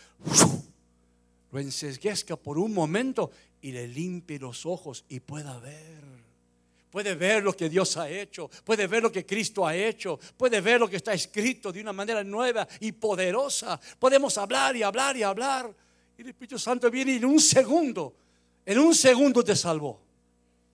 lo 1.51 1.59
ensesguezca 1.59 2.37
por 2.37 2.59
un 2.59 2.75
momento 2.75 3.31
y 3.63 3.73
le 3.73 3.89
limpie 3.89 4.39
los 4.39 4.67
ojos 4.67 5.07
y 5.09 5.21
pueda 5.21 5.59
ver. 5.61 6.03
Puede 6.91 7.15
ver 7.15 7.43
lo 7.43 7.57
que 7.57 7.71
Dios 7.71 7.97
ha 7.97 8.11
hecho, 8.11 8.51
puede 8.65 8.87
ver 8.87 9.03
lo 9.03 9.11
que 9.11 9.25
Cristo 9.25 9.67
ha 9.67 9.75
hecho, 9.75 10.21
puede 10.37 10.61
ver 10.61 10.79
lo 10.79 10.91
que 10.91 10.97
está 10.97 11.15
escrito 11.15 11.73
de 11.73 11.81
una 11.81 11.95
manera 11.95 12.23
nueva 12.23 12.69
y 12.81 12.93
poderosa. 12.93 13.81
Podemos 13.99 14.37
hablar 14.37 14.77
y 14.77 14.83
hablar 14.83 15.17
y 15.17 15.23
hablar. 15.23 15.75
Y 16.19 16.21
el 16.21 16.29
Espíritu 16.29 16.59
Santo 16.59 16.91
viene 16.91 17.13
y 17.13 17.17
en 17.17 17.25
un 17.25 17.41
segundo, 17.41 18.15
en 18.67 18.79
un 18.79 18.95
segundo 18.95 19.43
te 19.43 19.57
salvó. 19.57 20.10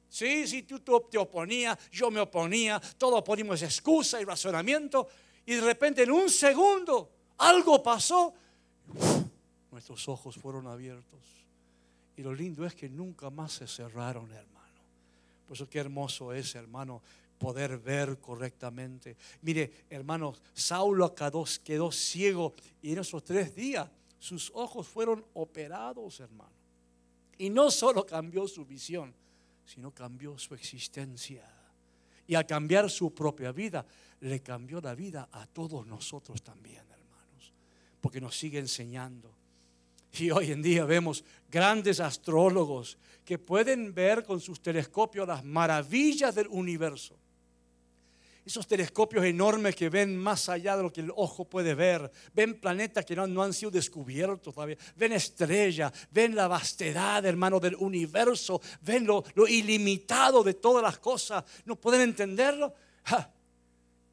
Sí, 0.09 0.63
tú, 0.63 0.81
te 1.11 1.19
oponías, 1.19 1.79
yo 1.91 2.11
me 2.11 2.21
oponía, 2.21 2.81
todos 2.97 3.23
ponimos 3.23 3.63
excusa 3.63 4.21
y 4.21 4.25
razonamiento, 4.25 5.09
y 5.45 5.55
de 5.55 5.61
repente 5.61 6.03
en 6.03 6.11
un 6.11 6.31
segundo 6.31 7.11
algo 7.39 7.83
pasó, 7.83 8.33
nuestros 9.71 10.09
ojos 10.09 10.37
fueron 10.37 10.67
abiertos. 10.67 11.21
Y 12.17 12.23
lo 12.23 12.35
lindo 12.35 12.65
es 12.65 12.75
que 12.75 12.89
nunca 12.89 13.29
más 13.29 13.53
se 13.53 13.67
cerraron, 13.67 14.33
hermano. 14.33 14.57
Por 15.47 15.55
eso 15.55 15.69
qué 15.69 15.79
hermoso 15.81 16.33
es, 16.33 16.55
hermano, 16.55 17.03
poder 17.39 17.79
ver 17.79 18.19
correctamente. 18.19 19.17
Mire, 19.43 19.85
hermano, 19.91 20.35
Saulo 20.55 21.15
quedó, 21.15 21.45
quedó 21.63 21.93
ciego 21.93 22.55
y 22.81 22.93
en 22.93 23.01
esos 23.01 23.23
tres 23.23 23.55
días 23.55 23.89
sus 24.19 24.51
ojos 24.55 24.87
fueron 24.87 25.25
operados, 25.35 26.21
hermano. 26.21 26.51
Y 27.39 27.51
no 27.51 27.71
solo 27.71 28.07
cambió 28.07 28.49
su 28.49 28.65
visión, 28.65 29.15
sino 29.67 29.91
cambió 29.91 30.39
su 30.39 30.55
existencia. 30.55 31.45
Y 32.27 32.35
al 32.35 32.47
cambiar 32.47 32.89
su 32.89 33.15
propia 33.15 33.53
vida, 33.53 33.85
le 34.21 34.41
cambió 34.41 34.81
la 34.81 34.95
vida 34.95 35.29
a 35.33 35.47
todos 35.47 35.87
nosotros 35.87 36.43
también, 36.43 36.83
hermanos, 36.91 37.53
porque 38.01 38.21
nos 38.21 38.37
sigue 38.37 38.59
enseñando. 38.59 39.35
Y 40.19 40.31
hoy 40.31 40.53
en 40.53 40.63
día 40.63 40.87
vemos 40.87 41.25
grandes 41.51 42.01
astrólogos 42.01 42.97
que 43.25 43.39
pueden 43.39 43.93
ver 43.93 44.25
con 44.25 44.41
sus 44.41 44.63
telescopios 44.63 45.29
las 45.29 45.45
maravillas 45.45 46.35
del 46.35 46.47
universo 46.49 47.19
esos 48.47 48.69
telescopios 48.69 49.25
enormes 49.25 49.75
que 49.75 49.91
ven 49.91 50.17
más 50.17 50.49
allá 50.49 50.77
de 50.77 50.85
lo 50.85 50.93
que 50.93 51.01
el 51.01 51.11
ojo 51.17 51.45
puede 51.45 51.75
ver, 51.75 52.09
ven 52.33 52.61
planetas 52.61 53.05
que 53.05 53.17
no, 53.17 53.43
han 53.43 53.53
sido 53.53 53.73
descubiertos 53.73 54.55
todavía, 54.55 54.77
ven 54.95 55.13
estrellas, 55.13 55.93
ven 56.13 56.37
la 56.37 56.47
vastedad, 56.47 57.27
hermano, 57.27 57.59
del 57.59 57.75
universo, 57.75 58.61
ven 58.83 59.05
lo, 59.05 59.25
ilimitado 59.49 60.45
de 60.45 60.55
todas 60.55 60.81
las 60.81 60.99
cosas, 60.99 61.43
no 61.65 61.75
pueden 61.75 62.03
entenderlo 62.03 62.73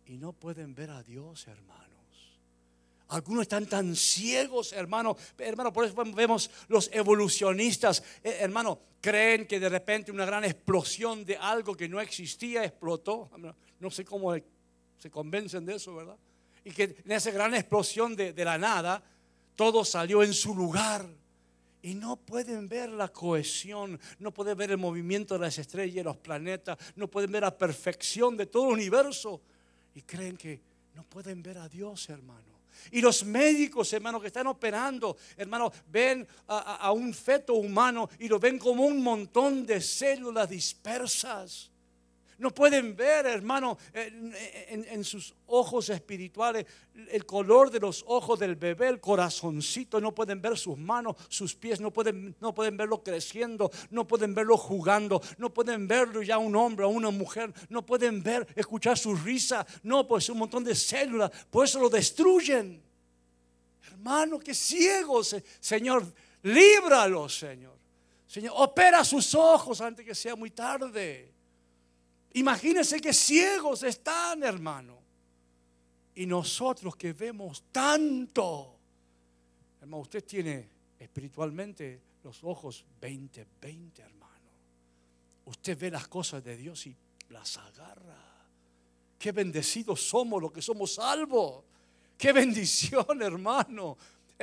y 0.08 0.18
no 0.18 0.34
pueden 0.34 0.74
ver 0.74 0.90
a 0.90 1.04
Dios, 1.04 1.48
hermano. 1.48 1.84
Algunos 3.10 3.44
están 3.44 3.68
tan 3.68 3.96
ciegos, 3.96 4.74
hermano. 4.74 5.16
Hermano, 5.38 5.72
por 5.72 5.86
eso 5.86 5.94
vemos 6.16 6.50
los 6.68 6.90
evolucionistas, 6.92 8.02
eh, 8.24 8.38
hermano, 8.40 8.80
creen 9.00 9.46
que 9.46 9.60
de 9.60 9.70
repente 9.70 10.12
una 10.12 10.26
gran 10.26 10.44
explosión 10.46 11.24
de 11.24 11.38
algo 11.38 11.76
que 11.76 11.88
no 11.88 12.02
existía 12.02 12.64
explotó. 12.64 13.30
No 13.84 13.92
sé 13.92 14.06
cómo 14.06 14.34
se 14.98 15.12
convencen 15.12 15.66
de 15.66 15.76
eso, 15.76 15.94
¿verdad? 15.94 16.18
Y 16.64 16.72
que 16.72 16.96
en 17.04 17.12
esa 17.12 17.32
gran 17.32 17.54
explosión 17.54 18.16
de, 18.16 18.32
de 18.32 18.46
la 18.46 18.58
nada, 18.58 19.04
todo 19.58 19.84
salió 19.84 20.24
en 20.24 20.34
su 20.34 20.56
lugar. 20.56 21.06
Y 21.82 21.96
no 21.96 22.16
pueden 22.16 22.70
ver 22.70 22.90
la 22.90 23.10
cohesión, 23.10 24.00
no 24.20 24.32
pueden 24.32 24.58
ver 24.58 24.72
el 24.72 24.78
movimiento 24.78 25.34
de 25.34 25.42
las 25.42 25.58
estrellas 25.58 25.98
y 25.98 26.04
los 26.04 26.16
planetas, 26.16 26.78
no 26.96 27.10
pueden 27.10 27.30
ver 27.30 27.42
la 27.42 27.58
perfección 27.58 28.38
de 28.38 28.46
todo 28.46 28.70
el 28.70 28.76
universo. 28.76 29.42
Y 29.94 30.02
creen 30.04 30.38
que 30.38 30.62
no 30.96 31.04
pueden 31.04 31.44
ver 31.44 31.58
a 31.58 31.68
Dios, 31.68 32.08
hermano. 32.08 32.54
Y 32.90 33.02
los 33.02 33.26
médicos, 33.26 33.92
hermanos, 33.92 34.22
que 34.22 34.28
están 34.28 34.48
operando, 34.48 35.18
hermanos, 35.36 35.74
ven 35.88 36.26
a, 36.48 36.90
un 36.94 37.14
feto 37.14 37.56
humano 37.56 38.10
y 38.18 38.30
lo 38.30 38.40
ven 38.40 38.58
como 38.58 38.86
un 38.86 39.04
montón 39.04 39.66
de 39.66 39.82
células 39.82 40.50
dispersas. 40.50 41.73
No 42.44 42.54
pueden 42.54 42.94
ver, 42.94 43.26
hermano, 43.26 43.78
en, 43.94 45.02
sus 45.06 45.34
ojos 45.48 45.88
espirituales, 45.88 46.66
el 47.10 47.26
color 47.26 47.72
de 47.72 47.80
los 47.80 48.04
ojos 48.06 48.38
del 48.38 48.58
bebé, 48.58 48.90
el 48.90 49.00
corazoncito. 49.00 50.02
No 50.02 50.14
pueden 50.14 50.42
ver 50.42 50.58
sus 50.58 50.78
manos, 50.78 51.16
sus 51.30 51.56
pies. 51.56 51.80
No 51.80 51.92
pueden, 51.92 52.36
no 52.42 52.54
pueden 52.54 52.76
verlo 52.76 53.02
creciendo. 53.02 53.72
No 53.92 54.06
pueden 54.06 54.36
verlo 54.36 54.58
jugando. 54.58 55.22
No 55.38 55.54
pueden 55.54 55.88
verlo 55.88 56.22
ya 56.22 56.38
un 56.38 56.54
hombre 56.58 56.86
o 56.86 56.90
una 56.90 57.12
mujer. 57.12 57.54
No 57.70 57.86
pueden 57.86 58.22
ver, 58.22 58.46
escuchar 58.58 58.98
su 58.98 59.16
risa. 59.16 59.66
No, 59.82 60.06
pues 60.06 60.28
un 60.28 60.40
montón 60.40 60.66
de 60.66 60.76
células. 60.76 61.32
Por 61.50 61.64
eso 61.64 61.80
lo 61.80 61.90
destruyen. 61.90 62.84
Hermano, 63.88 64.38
que 64.38 64.54
ciegos. 64.54 65.34
Señor, 65.62 66.06
líbralo, 66.42 67.30
Señor. 67.30 67.78
Señor, 68.28 68.52
opera 68.58 69.06
sus 69.06 69.34
ojos 69.34 69.80
antes 69.80 70.06
que 70.06 70.14
sea 70.14 70.36
muy 70.36 70.52
tarde. 70.52 71.33
Imagínense 72.34 73.00
que 73.00 73.14
ciegos 73.14 73.84
están, 73.84 74.44
hermano. 74.44 75.00
Y 76.16 76.26
nosotros 76.26 76.96
que 76.96 77.14
vemos 77.14 77.66
tanto. 77.72 78.76
Hermano, 79.82 80.02
usted 80.02 80.24
tiene 80.24 80.70
espiritualmente 81.00 82.02
los 82.24 82.44
ojos 82.44 82.86
20, 83.02 83.46
20, 83.62 84.02
hermano. 84.02 84.24
Usted 85.46 85.78
ve 85.78 85.92
las 85.92 86.08
cosas 86.08 86.44
de 86.44 86.56
Dios 86.56 86.88
y 86.88 86.96
las 87.30 87.58
agarra. 87.58 88.18
Qué 89.20 89.32
bendecidos 89.32 90.02
somos 90.02 90.42
los 90.42 90.52
que 90.52 90.62
somos 90.62 90.94
salvos. 90.94 91.64
Qué 92.18 92.32
bendición, 92.32 93.22
hermano. 93.22 93.98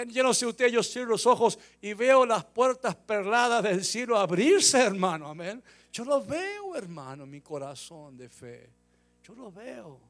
Yo 0.08 0.22
no 0.22 0.32
sé 0.32 0.46
usted, 0.46 0.68
yo 0.68 0.82
cierro 0.82 1.10
los 1.10 1.26
ojos 1.26 1.58
y 1.80 1.92
veo 1.94 2.24
las 2.24 2.44
puertas 2.44 2.94
perladas 2.94 3.62
del 3.62 3.84
cielo 3.84 4.16
abrirse, 4.16 4.78
hermano. 4.78 5.28
Amén. 5.28 5.62
Yo 5.92 6.04
lo 6.04 6.22
veo, 6.24 6.76
hermano, 6.76 7.26
mi 7.26 7.40
corazón 7.40 8.16
de 8.16 8.28
fe. 8.28 8.70
Yo 9.24 9.34
lo 9.34 9.50
veo. 9.50 10.00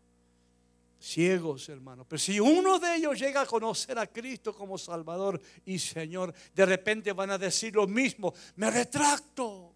Ciegos, 1.01 1.69
hermano. 1.71 2.05
Pero 2.07 2.19
si 2.19 2.39
uno 2.39 2.79
de 2.79 2.97
ellos 2.97 3.19
llega 3.19 3.41
a 3.41 3.47
conocer 3.47 3.99
a 3.99 4.07
Cristo 4.07 4.55
como 4.55 4.77
Salvador 4.77 5.41
y 5.65 5.79
Señor, 5.79 6.35
de 6.55 6.67
repente 6.67 7.13
van 7.13 7.31
a 7.31 7.39
decir 7.39 7.75
lo 7.75 7.87
mismo. 7.87 8.35
Me 8.57 8.71
retracto. 8.71 9.73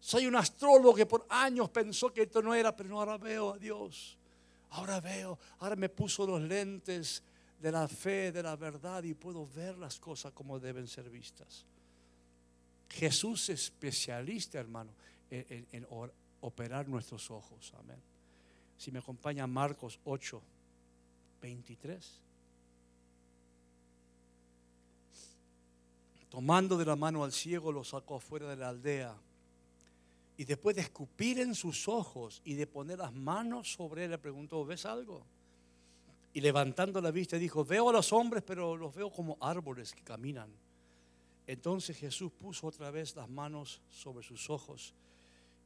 Soy 0.00 0.26
un 0.26 0.34
astrólogo 0.34 0.94
que 0.94 1.06
por 1.06 1.26
años 1.28 1.70
pensó 1.70 2.12
que 2.12 2.22
esto 2.22 2.42
no 2.42 2.54
era, 2.54 2.74
pero 2.74 2.98
ahora 2.98 3.16
veo 3.16 3.54
a 3.54 3.58
Dios. 3.58 4.16
Ahora 4.70 5.00
veo, 5.00 5.38
ahora 5.58 5.76
me 5.76 5.88
puso 5.88 6.26
los 6.26 6.40
lentes 6.40 7.22
de 7.60 7.70
la 7.70 7.86
fe, 7.86 8.32
de 8.32 8.42
la 8.42 8.56
verdad 8.56 9.02
y 9.02 9.14
puedo 9.14 9.46
ver 9.46 9.76
las 9.78 9.98
cosas 9.98 10.32
como 10.32 10.58
deben 10.58 10.88
ser 10.88 11.10
vistas. 11.10 11.64
Jesús 12.88 13.48
es 13.50 13.64
especialista, 13.64 14.58
hermano, 14.58 14.92
en, 15.30 15.86
operar 16.40 16.88
nuestros 16.88 17.30
ojos. 17.30 17.72
Amén. 17.78 18.00
Si 18.76 18.90
me 18.90 18.98
acompaña 18.98 19.46
Marcos 19.46 20.00
8, 20.04 20.42
23. 21.42 22.20
Tomando 26.28 26.76
de 26.76 26.84
la 26.84 26.96
mano 26.96 27.24
al 27.24 27.32
ciego, 27.32 27.72
lo 27.72 27.84
sacó 27.84 28.16
afuera 28.16 28.48
de 28.48 28.56
la 28.56 28.68
aldea. 28.68 29.14
Y 30.36 30.44
después 30.44 30.74
de 30.76 30.82
escupir 30.82 31.40
en 31.40 31.54
sus 31.54 31.88
ojos 31.88 32.40
y 32.44 32.54
de 32.54 32.66
poner 32.66 32.98
las 32.98 33.12
manos 33.12 33.72
sobre 33.72 34.04
él, 34.04 34.12
le 34.12 34.18
preguntó, 34.18 34.64
¿ves 34.64 34.86
algo? 34.86 35.22
Y 36.32 36.40
levantando 36.40 37.00
la 37.00 37.10
vista 37.10 37.36
dijo, 37.36 37.64
veo 37.64 37.90
a 37.90 37.92
los 37.92 38.12
hombres, 38.12 38.42
pero 38.46 38.76
los 38.76 38.94
veo 38.94 39.10
como 39.10 39.36
árboles 39.40 39.92
que 39.92 40.02
caminan. 40.02 40.50
Entonces 41.46 41.96
Jesús 41.98 42.30
puso 42.32 42.68
otra 42.68 42.90
vez 42.90 43.16
las 43.16 43.28
manos 43.28 43.82
sobre 43.90 44.24
sus 44.24 44.48
ojos 44.48 44.94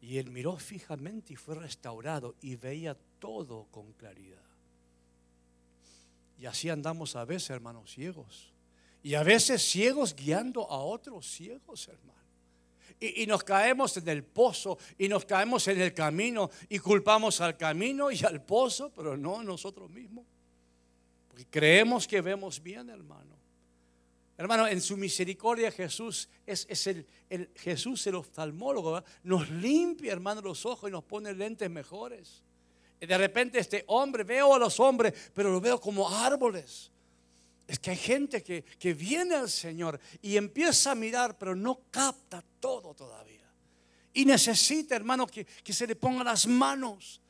y 0.05 0.19
él 0.19 0.31
miró 0.31 0.59
fijamente 0.59 1.33
y 1.33 1.37
fue 1.37 1.55
restaurado 1.55 2.35
y 2.43 2.57
veía 2.57 2.95
todo 3.19 3.67
con 3.71 3.90
claridad. 3.95 4.45
Y 6.38 6.45
así 6.45 6.69
andamos 6.69 7.17
a 7.17 7.25
veces, 7.25 7.49
hermanos, 7.51 7.90
ciegos. 7.90 8.53
Y 9.03 9.14
a 9.14 9.23
veces 9.23 9.62
ciegos 9.62 10.14
guiando 10.14 10.71
a 10.71 10.79
otros 10.79 11.27
ciegos, 11.27 11.88
hermanos. 11.88 12.23
Y, 13.01 13.23
y, 13.23 13.27
nos 13.27 13.43
caemos 13.45 13.97
en 13.97 14.07
el 14.09 14.23
pozo 14.23 14.77
y 14.99 15.09
nos 15.09 15.25
caemos 15.25 15.67
en 15.69 15.81
el 15.81 15.95
camino 15.95 16.51
y 16.69 16.79
culpamos 16.81 17.40
al 17.40 17.57
camino 17.57 18.11
y 18.11 18.23
al 18.25 18.43
pozo, 18.43 18.93
pero 18.95 19.17
no 19.17 19.40
a 19.40 19.43
nosotros 19.45 19.90
mismos. 19.90 20.27
Porque 21.29 21.47
creemos 21.47 22.07
que 22.07 22.21
vemos 22.21 22.62
bien, 22.62 22.90
hermano. 22.90 23.37
Hermano, 24.37 24.66
en 24.66 24.81
su 24.81 24.97
misericordia 24.97 25.70
Jesús 25.70 26.29
es, 26.44 26.87
el, 26.87 27.07
Jesús 27.55 28.07
el 28.07 28.16
oftalmólogo, 28.16 29.03
nos 29.23 29.49
limpia, 29.51 30.12
hermano, 30.12 30.40
los 30.40 30.66
ojos 30.66 30.88
y 30.88 30.92
nos 30.92 31.05
pone 31.05 31.33
lentes 31.33 31.70
mejores. 31.70 32.42
De 32.99 33.18
repente 33.18 33.59
este 33.59 33.85
hombre, 33.87 34.25
veo 34.25 34.55
a 34.55 34.59
los 34.59 34.81
hombres, 34.81 35.12
pero 35.35 35.53
los 35.53 35.62
veo 35.62 35.81
como 35.81 36.09
árboles. 36.09 36.90
Es 37.66 37.79
que 37.79 37.90
hay 37.90 37.97
gente 37.97 38.42
que, 38.42 38.62
que 38.62 38.92
viene 38.92 39.37
al 39.37 39.49
Señor 39.49 40.01
y 40.20 40.37
empieza 40.37 40.92
a 40.92 40.94
mirar, 40.94 41.38
pero 41.38 41.55
no 41.55 41.81
capta 41.90 42.42
todo 42.61 42.94
todavía. 42.94 43.49
Y 44.12 44.25
necesita, 44.25 44.97
hermano, 44.97 45.27
que, 45.27 45.44
que 45.44 45.73
se 45.73 45.87
le 45.87 45.97
pongan 45.97 46.27
las 46.27 46.47
manos 46.47 47.20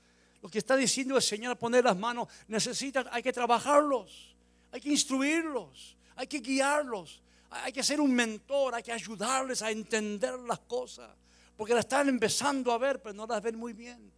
lo 0.44 0.50
que 0.50 0.58
está 0.58 0.76
diciendo 0.76 1.16
el 1.16 1.22
Señor, 1.22 1.56
poner 1.56 1.84
las 1.84 1.96
manos, 1.96 2.28
necesita, 2.48 3.06
hay 3.10 3.22
que 3.22 3.32
trabajarlos, 3.32 4.36
hay 4.72 4.80
que 4.82 4.90
instruirlos, 4.90 5.96
hay 6.16 6.26
que 6.26 6.38
guiarlos, 6.38 7.22
hay 7.50 7.72
que 7.72 7.82
ser 7.82 8.00
un 8.00 8.14
mentor, 8.14 8.74
hay 8.74 8.82
que 8.82 8.92
ayudarles 8.92 9.62
a 9.62 9.70
entender 9.70 10.38
las 10.40 10.60
cosas, 10.60 11.10
porque 11.56 11.74
las 11.74 11.84
están 11.84 12.08
empezando 12.08 12.72
a 12.72 12.78
ver, 12.78 13.00
pero 13.00 13.14
no 13.14 13.26
las 13.26 13.42
ven 13.42 13.56
muy 13.56 13.72
bien. 13.72 14.12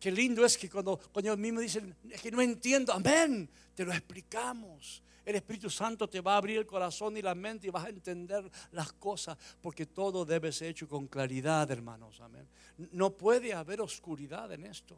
Qué 0.00 0.12
lindo 0.12 0.44
es 0.44 0.56
que 0.56 0.70
cuando, 0.70 1.00
ellos 1.16 1.38
mismos 1.38 1.62
dicen, 1.62 1.94
que 2.22 2.30
no 2.30 2.40
entiendo, 2.40 2.92
amén, 2.92 3.48
te 3.74 3.84
lo 3.84 3.92
explicamos. 3.92 5.02
El 5.24 5.34
Espíritu 5.34 5.68
Santo 5.68 6.08
te 6.08 6.20
va 6.20 6.34
a 6.34 6.36
abrir 6.38 6.58
el 6.58 6.66
corazón 6.66 7.16
y 7.16 7.22
la 7.22 7.34
mente 7.34 7.66
y 7.66 7.70
vas 7.70 7.84
a 7.84 7.88
entender 7.88 8.48
las 8.72 8.92
cosas, 8.92 9.36
porque 9.60 9.86
todo 9.86 10.24
debe 10.24 10.52
ser 10.52 10.68
hecho 10.68 10.88
con 10.88 11.08
claridad, 11.08 11.70
hermanos, 11.70 12.20
amén. 12.20 12.48
No 12.92 13.10
puede 13.10 13.52
haber 13.52 13.80
oscuridad 13.80 14.50
en 14.52 14.66
esto 14.66 14.96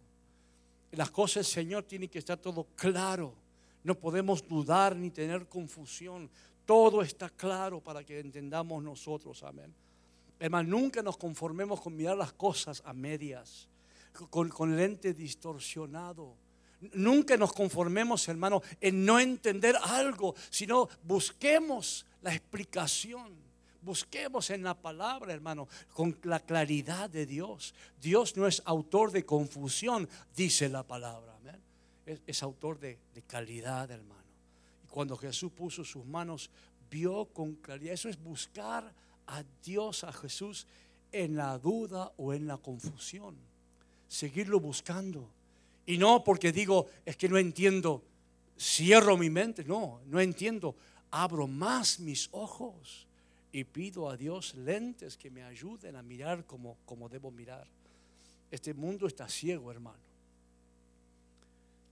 las 0.92 1.10
cosas 1.10 1.46
Señor 1.46 1.84
tienen 1.84 2.08
que 2.08 2.18
estar 2.18 2.38
todo 2.38 2.66
claro. 2.74 3.34
No 3.82 3.94
podemos 3.94 4.46
dudar 4.46 4.94
ni 4.94 5.10
tener 5.10 5.46
confusión. 5.48 6.30
Todo 6.66 7.02
está 7.02 7.30
claro 7.30 7.80
para 7.80 8.04
que 8.04 8.20
entendamos 8.20 8.82
nosotros. 8.82 9.42
Amén. 9.42 9.74
Hermano, 10.38 10.70
nunca 10.70 11.02
nos 11.02 11.16
conformemos 11.16 11.80
con 11.80 11.96
mirar 11.96 12.16
las 12.16 12.32
cosas 12.32 12.82
a 12.84 12.92
medias, 12.92 13.68
con, 14.30 14.48
con 14.48 14.76
lente 14.76 15.12
distorsionado. 15.12 16.34
Nunca 16.94 17.36
nos 17.36 17.52
conformemos, 17.52 18.26
hermano, 18.28 18.62
en 18.80 19.04
no 19.04 19.20
entender 19.20 19.76
algo, 19.82 20.34
sino 20.48 20.88
busquemos 21.02 22.06
la 22.22 22.34
explicación. 22.34 23.38
Busquemos 23.82 24.50
en 24.50 24.62
la 24.62 24.74
palabra, 24.74 25.32
hermano, 25.32 25.66
con 25.94 26.18
la 26.24 26.40
claridad 26.40 27.08
de 27.08 27.24
Dios. 27.24 27.74
Dios 28.00 28.36
no 28.36 28.46
es 28.46 28.62
autor 28.66 29.10
de 29.10 29.24
confusión, 29.24 30.08
dice 30.34 30.68
la 30.68 30.82
palabra. 30.82 31.30
Es, 32.06 32.42
autor 32.42 32.78
de, 32.78 32.98
de 33.14 33.22
calidad, 33.22 33.90
hermano. 33.90 34.24
Y 34.84 34.88
cuando 34.88 35.16
Jesús 35.16 35.52
puso 35.52 35.84
sus 35.84 36.04
manos, 36.04 36.50
vio 36.90 37.26
con 37.26 37.54
claridad. 37.54 37.94
Eso 37.94 38.08
es 38.08 38.20
buscar 38.22 38.92
a 39.26 39.44
Dios, 39.62 40.04
a 40.04 40.12
Jesús, 40.12 40.66
en 41.12 41.36
la 41.36 41.58
duda 41.58 42.12
o 42.16 42.32
en 42.34 42.46
la 42.46 42.56
confusión. 42.56 43.36
Seguirlo 44.08 44.60
buscando. 44.60 45.28
Y 45.86 45.98
no 45.98 46.24
porque 46.24 46.52
digo, 46.52 46.86
es 47.04 47.16
que 47.16 47.28
no 47.28 47.38
entiendo, 47.38 48.02
cierro 48.58 49.16
mi 49.16 49.30
mente. 49.30 49.64
No, 49.64 50.00
no 50.06 50.20
entiendo. 50.20 50.74
Abro 51.10 51.46
más 51.46 52.00
mis 52.00 52.28
ojos 52.32 53.06
y 53.52 53.64
pido 53.64 54.08
a 54.08 54.16
Dios 54.16 54.54
lentes 54.54 55.16
que 55.16 55.30
me 55.30 55.42
ayuden 55.42 55.96
a 55.96 56.02
mirar 56.02 56.44
como, 56.44 56.76
como 56.84 57.08
debo 57.08 57.30
mirar. 57.30 57.66
Este 58.50 58.74
mundo 58.74 59.06
está 59.06 59.28
ciego, 59.28 59.70
hermano. 59.70 60.09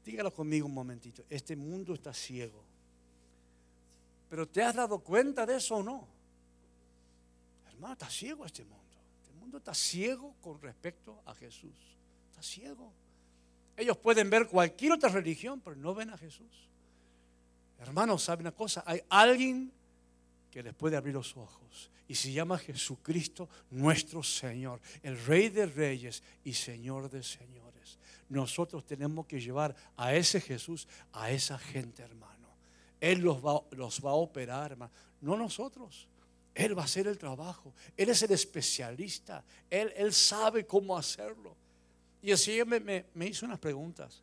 Dígalo 0.08 0.32
conmigo 0.32 0.66
un 0.66 0.72
momentito. 0.72 1.26
Este 1.28 1.54
mundo 1.54 1.92
está 1.92 2.14
ciego. 2.14 2.64
Pero 4.30 4.48
¿te 4.48 4.62
has 4.62 4.74
dado 4.74 5.00
cuenta 5.00 5.44
de 5.44 5.56
eso 5.56 5.76
o 5.76 5.82
no? 5.82 6.08
Hermano, 7.68 7.92
está 7.92 8.08
ciego 8.08 8.46
este 8.46 8.64
mundo. 8.64 8.96
Este 9.20 9.34
mundo 9.34 9.58
está 9.58 9.74
ciego 9.74 10.34
con 10.40 10.62
respecto 10.62 11.20
a 11.26 11.34
Jesús. 11.34 11.76
Está 12.30 12.42
ciego. 12.42 12.90
Ellos 13.76 13.98
pueden 13.98 14.30
ver 14.30 14.48
cualquier 14.48 14.92
otra 14.92 15.10
religión, 15.10 15.60
pero 15.60 15.76
no 15.76 15.94
ven 15.94 16.08
a 16.08 16.16
Jesús. 16.16 16.70
Hermanos, 17.78 18.22
¿sabe 18.22 18.40
una 18.40 18.52
cosa? 18.52 18.82
Hay 18.86 19.02
alguien 19.10 19.70
que 20.50 20.62
les 20.62 20.72
puede 20.72 20.96
abrir 20.96 21.12
los 21.12 21.36
ojos. 21.36 21.90
Y 22.08 22.14
se 22.14 22.32
llama 22.32 22.56
Jesucristo 22.56 23.46
nuestro 23.70 24.22
Señor, 24.22 24.80
el 25.02 25.22
Rey 25.26 25.50
de 25.50 25.66
Reyes 25.66 26.22
y 26.44 26.54
Señor 26.54 27.10
de 27.10 27.22
Señores. 27.22 27.67
Nosotros 28.28 28.84
tenemos 28.84 29.26
que 29.26 29.40
llevar 29.40 29.74
a 29.96 30.14
ese 30.14 30.40
Jesús, 30.40 30.86
a 31.12 31.30
esa 31.30 31.58
gente, 31.58 32.02
hermano. 32.02 32.48
Él 33.00 33.20
los 33.20 33.44
va, 33.44 33.62
los 33.70 34.04
va 34.04 34.10
a 34.10 34.14
operar, 34.14 34.72
hermano. 34.72 34.92
No 35.20 35.36
nosotros. 35.36 36.08
Él 36.54 36.76
va 36.76 36.82
a 36.82 36.84
hacer 36.86 37.06
el 37.06 37.16
trabajo. 37.16 37.72
Él 37.96 38.10
es 38.10 38.22
el 38.22 38.32
especialista. 38.32 39.44
Él, 39.70 39.92
él 39.96 40.12
sabe 40.12 40.66
cómo 40.66 40.96
hacerlo. 40.96 41.56
Y 42.20 42.32
el 42.32 42.38
Señor 42.38 42.66
me, 42.66 43.06
me 43.14 43.26
hizo 43.26 43.46
unas 43.46 43.60
preguntas. 43.60 44.22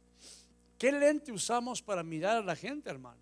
¿Qué 0.78 0.92
lente 0.92 1.32
usamos 1.32 1.82
para 1.82 2.04
mirar 2.04 2.38
a 2.38 2.42
la 2.42 2.56
gente, 2.56 2.90
hermano? 2.90 3.22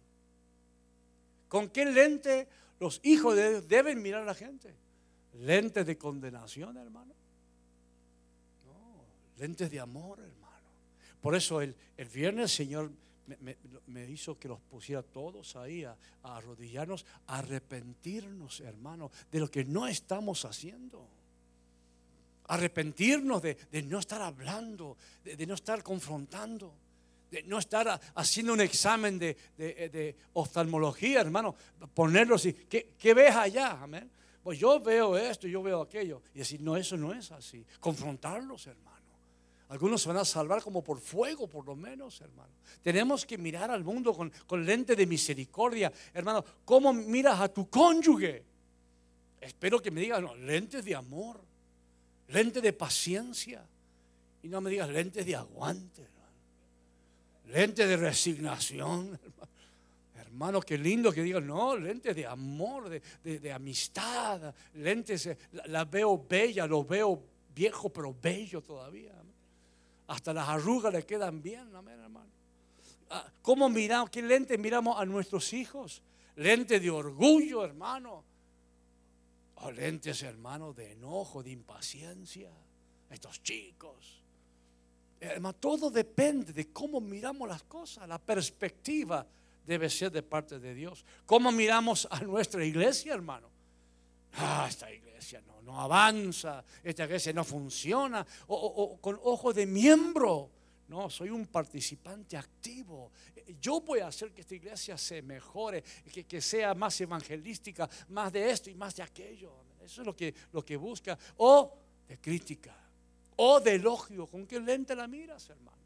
¿Con 1.47 1.69
qué 1.69 1.85
lente 1.85 2.47
los 2.79 2.99
hijos 3.03 3.35
de 3.35 3.49
Dios 3.51 3.67
deben 3.67 4.01
mirar 4.01 4.23
a 4.23 4.25
la 4.25 4.33
gente? 4.33 4.73
¿Lentes 5.33 5.85
de 5.85 5.97
condenación, 5.97 6.75
hermano? 6.77 7.13
Lentes 9.37 9.69
de 9.71 9.79
amor, 9.79 10.19
hermano. 10.19 10.67
Por 11.21 11.35
eso 11.35 11.61
el, 11.61 11.75
el 11.97 12.09
viernes 12.09 12.51
el 12.51 12.65
Señor 12.65 12.91
me, 13.87 14.09
hizo 14.09 14.37
que 14.37 14.47
los 14.47 14.59
pusiera 14.59 15.01
todos 15.01 15.55
ahí 15.55 15.83
a, 15.83 15.95
arrodillarnos, 16.23 17.05
a 17.27 17.39
arrepentirnos, 17.39 18.59
hermano, 18.61 19.11
de 19.31 19.39
lo 19.39 19.49
que 19.49 19.63
no 19.63 19.87
estamos 19.87 20.45
haciendo. 20.45 21.07
Arrepentirnos 22.47 23.41
de, 23.41 23.57
no 23.87 23.99
estar 23.99 24.21
hablando, 24.21 24.97
de, 25.23 25.47
no 25.47 25.53
estar 25.53 25.81
confrontando, 25.81 26.73
de 27.31 27.43
no 27.43 27.59
estar 27.59 27.99
haciendo 28.15 28.53
un 28.53 28.61
examen 28.61 29.17
de, 29.17 30.15
oftalmología, 30.33 31.21
hermano. 31.21 31.55
Ponerlo 31.93 32.35
así, 32.35 32.53
¿qué, 32.53 32.93
¿qué, 32.97 33.13
ves 33.13 33.35
allá? 33.35 33.81
Amén. 33.81 34.09
Pues 34.43 34.59
yo 34.59 34.81
veo 34.81 35.17
esto, 35.17 35.47
yo 35.47 35.63
veo 35.63 35.81
aquello. 35.81 36.21
Y 36.35 36.39
decir, 36.39 36.59
no, 36.59 36.75
eso 36.75 36.97
no 36.97 37.13
es 37.13 37.31
así. 37.31 37.65
Confrontarlos, 37.79 38.67
hermano. 38.67 38.92
Algunos 39.69 40.01
se 40.01 40.09
van 40.09 40.17
a 40.17 40.25
salvar 40.25 40.61
como 40.61 40.83
por 40.83 40.99
fuego, 40.99 41.47
por 41.47 41.65
lo 41.65 41.75
menos, 41.75 42.21
hermano. 42.21 42.51
Tenemos 42.81 43.25
que 43.25 43.37
mirar 43.37 43.71
al 43.71 43.83
mundo 43.83 44.13
con, 44.13 44.31
con 44.45 44.65
lente 44.65 44.95
de 44.95 45.05
misericordia. 45.05 45.91
Hermano, 46.13 46.43
¿cómo 46.65 46.93
miras 46.93 47.39
a 47.39 47.47
tu 47.47 47.69
cónyuge? 47.69 48.43
Espero 49.41 49.81
que 49.81 49.91
me 49.91 50.01
digas, 50.01 50.21
no, 50.21 50.35
lentes 50.35 50.85
de 50.85 50.95
amor, 50.95 51.41
lentes 52.27 52.61
de 52.61 52.73
paciencia. 52.73 53.65
Y 54.43 54.47
no 54.47 54.61
me 54.61 54.69
digas 54.69 54.89
lentes 54.89 55.25
de 55.25 55.35
aguante, 55.35 56.01
hermano. 56.01 56.33
Lentes 57.47 57.87
de 57.87 57.97
resignación, 57.97 59.19
hermano. 59.23 59.53
Hermano, 60.15 60.61
qué 60.61 60.79
lindo 60.79 61.11
que 61.11 61.21
digan, 61.21 61.45
no, 61.45 61.77
lentes 61.77 62.15
de 62.15 62.25
amor, 62.25 62.89
de, 62.89 63.51
amistad, 63.51 64.53
lentes, 64.73 65.29
la, 65.51 65.67
la, 65.67 65.85
veo 65.85 66.25
bella, 66.27 66.65
lo 66.65 66.83
veo 66.83 67.21
viejo, 67.53 67.89
pero 67.89 68.15
bello 68.19 68.59
todavía. 68.61 69.13
Hasta 70.07 70.33
las 70.33 70.47
arrugas 70.47 70.93
le 70.93 71.05
quedan 71.05 71.41
bien, 71.41 71.75
amén, 71.75 71.99
hermano. 71.99 72.29
Ah, 73.09 73.31
¿Cómo 73.41 73.69
miramos? 73.69 74.09
¿Qué 74.09 74.21
lente 74.21 74.57
miramos 74.57 74.99
a 74.99 75.05
nuestros 75.05 75.53
hijos? 75.53 76.01
Lente 76.35 76.79
de 76.79 76.89
orgullo, 76.89 77.63
hermano. 77.63 78.23
O 79.55 79.71
lentes, 79.71 80.23
hermano, 80.23 80.73
de 80.73 80.91
enojo, 80.91 81.43
de 81.43 81.51
impaciencia. 81.51 82.49
Estos 83.09 83.41
chicos. 83.43 84.21
Hermano, 85.19 85.53
todo 85.53 85.89
depende 85.89 86.51
de 86.51 86.71
cómo 86.73 86.99
miramos 86.99 87.47
las 87.47 87.63
cosas. 87.63 88.07
La 88.09 88.17
perspectiva 88.17 89.25
debe 89.65 89.89
ser 89.89 90.11
de 90.11 90.23
parte 90.23 90.59
de 90.59 90.73
Dios. 90.73 91.05
¿Cómo 91.25 91.51
miramos 91.51 92.07
a 92.11 92.19
nuestra 92.21 92.65
iglesia, 92.65 93.13
hermano? 93.13 93.52
Ah, 94.35 94.65
esta 94.67 94.91
iglesia 94.91 95.41
no, 95.41 95.61
no 95.61 95.79
avanza, 95.79 96.63
esta 96.83 97.05
iglesia 97.05 97.33
no 97.33 97.43
funciona, 97.43 98.25
o, 98.47 98.97
con 98.99 99.19
ojo 99.23 99.53
de 99.53 99.65
miembro. 99.65 100.49
No, 100.87 101.09
soy 101.09 101.29
un 101.29 101.47
participante 101.47 102.37
activo. 102.37 103.11
Yo 103.59 103.81
voy 103.81 103.99
a 103.99 104.07
hacer 104.07 104.31
que 104.31 104.41
esta 104.41 104.55
iglesia 104.55 104.97
se 104.97 105.21
mejore, 105.21 105.83
que, 106.11 106.25
que, 106.25 106.41
sea 106.41 106.73
más 106.73 106.99
evangelística, 107.01 107.89
más 108.09 108.31
de 108.33 108.49
esto 108.49 108.69
y 108.69 108.75
más 108.75 108.95
de 108.95 109.03
aquello. 109.03 109.53
Eso 109.83 110.01
es 110.01 110.05
lo 110.05 110.15
que, 110.15 110.33
lo 110.51 110.63
que 110.63 110.77
busca. 110.77 111.17
O 111.37 111.77
de 112.07 112.17
crítica, 112.19 112.75
o 113.37 113.59
de 113.59 113.75
elogio. 113.75 114.27
¿Con 114.27 114.45
qué 114.45 114.59
lente 114.59 114.95
la 114.95 115.07
miras, 115.07 115.49
hermano? 115.49 115.77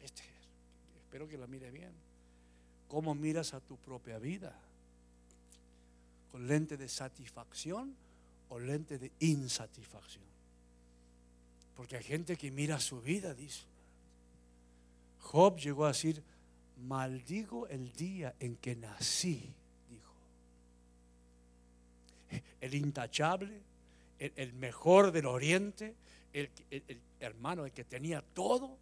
Este, 0.00 0.22
espero 0.98 1.28
que 1.28 1.38
la 1.38 1.46
mire 1.46 1.70
bien. 1.70 1.92
¿Cómo 2.88 3.14
miras 3.14 3.54
a 3.54 3.60
tu 3.60 3.76
propia 3.76 4.18
vida? 4.18 4.54
Lente 6.34 6.76
de 6.76 6.88
satisfacción 6.88 7.94
o 8.48 8.58
lente 8.58 8.98
de 8.98 9.12
insatisfacción. 9.20 10.24
Porque 11.74 11.96
hay 11.96 12.04
gente 12.04 12.36
que 12.36 12.50
mira 12.50 12.80
su 12.80 13.00
vida, 13.00 13.34
dice. 13.34 13.64
Job 15.20 15.58
llegó 15.58 15.84
a 15.84 15.88
decir, 15.88 16.22
maldigo 16.86 17.66
el 17.68 17.92
día 17.92 18.34
en 18.40 18.56
que 18.56 18.76
nací, 18.76 19.52
dijo. 19.90 20.14
El 22.60 22.74
intachable, 22.74 23.60
el, 24.18 24.52
mejor 24.54 25.12
del 25.12 25.26
oriente, 25.26 25.94
el, 26.32 26.50
el, 26.70 27.00
hermano, 27.20 27.66
el 27.66 27.72
que 27.72 27.84
tenía 27.84 28.22
todo, 28.22 28.78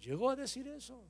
llegó 0.00 0.30
a 0.30 0.36
decir 0.36 0.68
eso. 0.68 1.00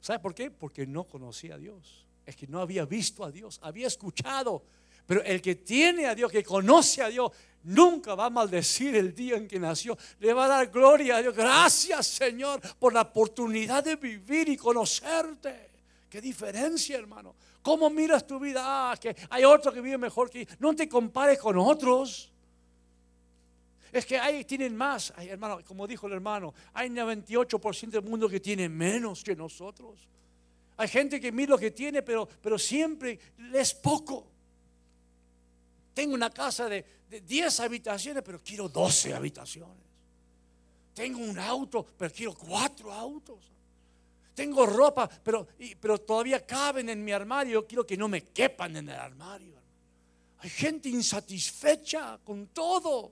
¿Sabe 0.00 0.18
por 0.18 0.34
qué? 0.34 0.50
Porque 0.50 0.86
no 0.86 1.04
conocía 1.04 1.54
a 1.54 1.58
Dios. 1.58 2.06
Es 2.24 2.34
que 2.36 2.46
no 2.46 2.60
había 2.60 2.84
visto 2.84 3.24
a 3.24 3.30
Dios, 3.30 3.60
había 3.62 3.86
escuchado 3.86 4.62
pero 5.06 5.22
el 5.22 5.40
que 5.40 5.54
tiene 5.54 6.06
a 6.06 6.14
Dios, 6.14 6.30
que 6.30 6.42
conoce 6.42 7.02
a 7.02 7.08
Dios, 7.08 7.30
nunca 7.62 8.14
va 8.14 8.26
a 8.26 8.30
maldecir 8.30 8.96
el 8.96 9.14
día 9.14 9.36
en 9.36 9.46
que 9.46 9.58
nació. 9.58 9.96
Le 10.18 10.32
va 10.32 10.46
a 10.46 10.48
dar 10.48 10.68
gloria 10.68 11.16
a 11.16 11.22
Dios. 11.22 11.34
Gracias 11.34 12.06
Señor 12.06 12.60
por 12.78 12.92
la 12.92 13.02
oportunidad 13.02 13.84
de 13.84 13.96
vivir 13.96 14.48
y 14.48 14.56
conocerte. 14.56 15.70
Qué 16.08 16.20
diferencia, 16.20 16.96
hermano. 16.96 17.34
¿Cómo 17.62 17.90
miras 17.90 18.26
tu 18.26 18.38
vida? 18.38 18.62
Ah, 18.64 18.96
que 18.96 19.14
hay 19.30 19.44
otro 19.44 19.72
que 19.72 19.80
vive 19.80 19.98
mejor 19.98 20.30
que 20.30 20.46
No 20.58 20.74
te 20.74 20.88
compares 20.88 21.38
con 21.38 21.58
otros. 21.58 22.32
Es 23.92 24.06
que 24.06 24.18
hay 24.18 24.44
tienen 24.44 24.76
más. 24.76 25.12
hermano, 25.18 25.60
como 25.64 25.86
dijo 25.86 26.06
el 26.06 26.12
hermano, 26.12 26.54
hay 26.74 26.88
98% 26.90 27.90
del 27.90 28.02
mundo 28.02 28.28
que 28.28 28.40
tiene 28.40 28.68
menos 28.68 29.24
que 29.24 29.34
nosotros. 29.34 30.08
Hay 30.76 30.88
gente 30.88 31.20
que 31.20 31.32
mira 31.32 31.50
lo 31.50 31.58
que 31.58 31.70
tiene, 31.70 32.02
pero, 32.02 32.28
pero 32.40 32.58
siempre 32.58 33.18
es 33.54 33.74
poco. 33.74 34.35
Tengo 35.96 36.12
una 36.12 36.28
casa 36.28 36.68
de, 36.68 36.84
10 37.08 37.60
habitaciones, 37.60 38.22
pero 38.22 38.38
quiero 38.44 38.68
12 38.68 39.14
habitaciones. 39.14 39.82
Tengo 40.92 41.20
un 41.20 41.38
auto, 41.38 41.86
pero 41.96 42.12
quiero 42.12 42.34
4 42.34 42.92
autos. 42.92 43.50
Tengo 44.34 44.66
ropa, 44.66 45.08
pero, 45.08 45.48
pero 45.80 45.96
todavía 45.96 46.44
caben 46.44 46.90
en 46.90 47.02
mi 47.02 47.12
armario. 47.12 47.66
Quiero 47.66 47.86
que 47.86 47.96
no 47.96 48.08
me 48.08 48.24
quepan 48.24 48.76
en 48.76 48.90
el 48.90 48.94
armario. 48.94 49.54
Hay 50.40 50.50
gente 50.50 50.90
insatisfecha 50.90 52.20
con 52.22 52.48
todo. 52.48 53.10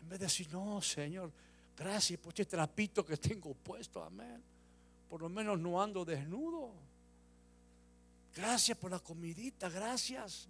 En 0.00 0.08
vez 0.08 0.18
de 0.18 0.26
decir, 0.26 0.48
no, 0.50 0.82
Señor, 0.82 1.30
gracias 1.76 2.18
por 2.18 2.32
este 2.32 2.44
trapito 2.44 3.06
que 3.06 3.16
tengo 3.18 3.54
puesto, 3.54 4.02
amén. 4.02 4.42
Por 5.08 5.22
lo 5.22 5.28
menos 5.28 5.60
no 5.60 5.80
ando 5.80 6.04
desnudo. 6.04 6.72
Gracias 8.34 8.76
por 8.76 8.90
la 8.90 8.98
comidita, 8.98 9.68
gracias. 9.68 10.48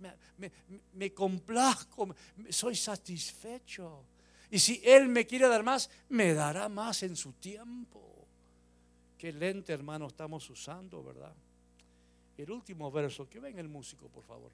Me, 0.94 1.12
complazco, 1.12 2.14
soy 2.48 2.74
satisfecho. 2.74 4.04
Y 4.50 4.58
si 4.58 4.80
Él 4.84 5.08
me 5.08 5.26
quiere 5.26 5.48
dar 5.48 5.62
más, 5.62 5.90
me 6.08 6.32
dará 6.32 6.68
más 6.68 7.02
en 7.02 7.14
su 7.14 7.32
tiempo. 7.34 8.26
Qué 9.18 9.32
lente, 9.32 9.72
hermano, 9.72 10.06
estamos 10.06 10.48
usando, 10.48 11.02
¿verdad? 11.02 11.34
El 12.38 12.50
último 12.50 12.90
verso, 12.90 13.28
que 13.28 13.38
venga 13.38 13.60
el 13.60 13.68
músico, 13.68 14.08
por 14.08 14.24
favor. 14.24 14.50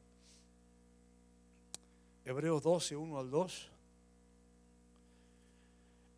Hebreos 2.24 2.62
12, 2.62 2.96
1 2.96 3.18
al 3.18 3.30
2. 3.30 3.70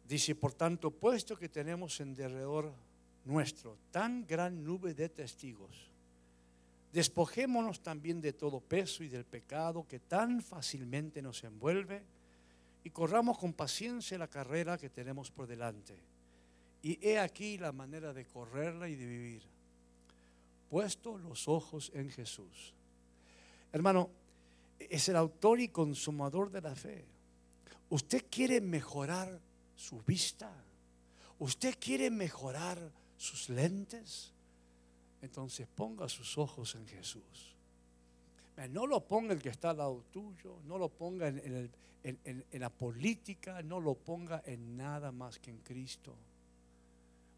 Dice, 0.09 0.35
por 0.35 0.55
tanto, 0.55 0.90
puesto 0.90 1.37
que 1.37 1.48
tenemos 1.48 2.01
en 2.01 2.14
derredor 2.14 2.72
nuestro 3.25 3.77
tan 3.90 4.27
gran 4.27 4.64
nube 4.64 4.94
de 4.94 5.09
testigos, 5.09 5.92
Despojémonos 6.93 7.83
también 7.83 8.21
de 8.21 8.35
todo 8.35 8.61
peso 8.61 9.03
y 9.03 9.09
del 9.09 9.25
pecado 9.25 9.87
que 9.89 9.99
tan 9.99 10.43
fácilmente 10.43 11.23
nos 11.23 11.43
envuelve 11.43 12.03
y 12.85 12.91
corramos 12.91 13.39
con 13.39 13.55
paciencia 13.55 14.19
la 14.19 14.29
carrera 14.29 14.77
que 14.77 14.91
tenemos 14.91 15.31
por 15.31 15.47
delante. 15.47 15.97
Y 16.83 16.99
he 17.07 17.19
aquí 17.19 17.57
la 17.57 17.73
manera 17.73 18.13
de 18.13 18.27
correrla 18.27 18.89
y 18.89 18.97
de 18.97 19.07
vivir. 19.07 19.43
Puesto 20.69 21.17
los 21.17 21.49
ojos 21.49 21.91
en 21.95 22.11
Jesús. 22.11 22.75
Hermano, 23.73 24.11
es 24.79 25.09
el 25.09 25.17
autor 25.17 25.61
y 25.61 25.69
consumador 25.69 26.51
de 26.51 26.61
la 26.61 26.75
fe. 26.75 27.07
Usted 27.88 28.27
quiere 28.31 28.61
mejorar 28.61 29.40
su 29.77 30.03
vista. 30.03 30.53
Usted 31.38 31.77
quiere 31.79 32.11
mejorar 32.11 32.93
sus 33.17 33.49
lentes 33.49 34.32
entonces 35.23 35.66
ponga 35.75 36.08
sus 36.08 36.37
ojos 36.37 36.75
en 36.75 36.87
Jesús. 36.87 37.56
No 38.70 38.87
lo 38.87 39.00
ponga 39.00 39.33
el 39.33 39.40
que 39.40 39.48
está 39.48 39.70
al 39.70 39.79
lado 39.79 40.04
tuyo, 40.12 40.58
no 40.66 40.77
lo 40.79 40.88
ponga 40.88 41.29
en, 41.29 41.70
la 42.52 42.70
política, 42.70 43.62
no 43.62 43.81
lo 43.81 43.94
ponga 43.94 44.42
en 44.44 44.77
nada 44.77 45.10
más 45.10 45.38
que 45.38 45.50
en 45.50 45.58
Cristo. 45.58 46.14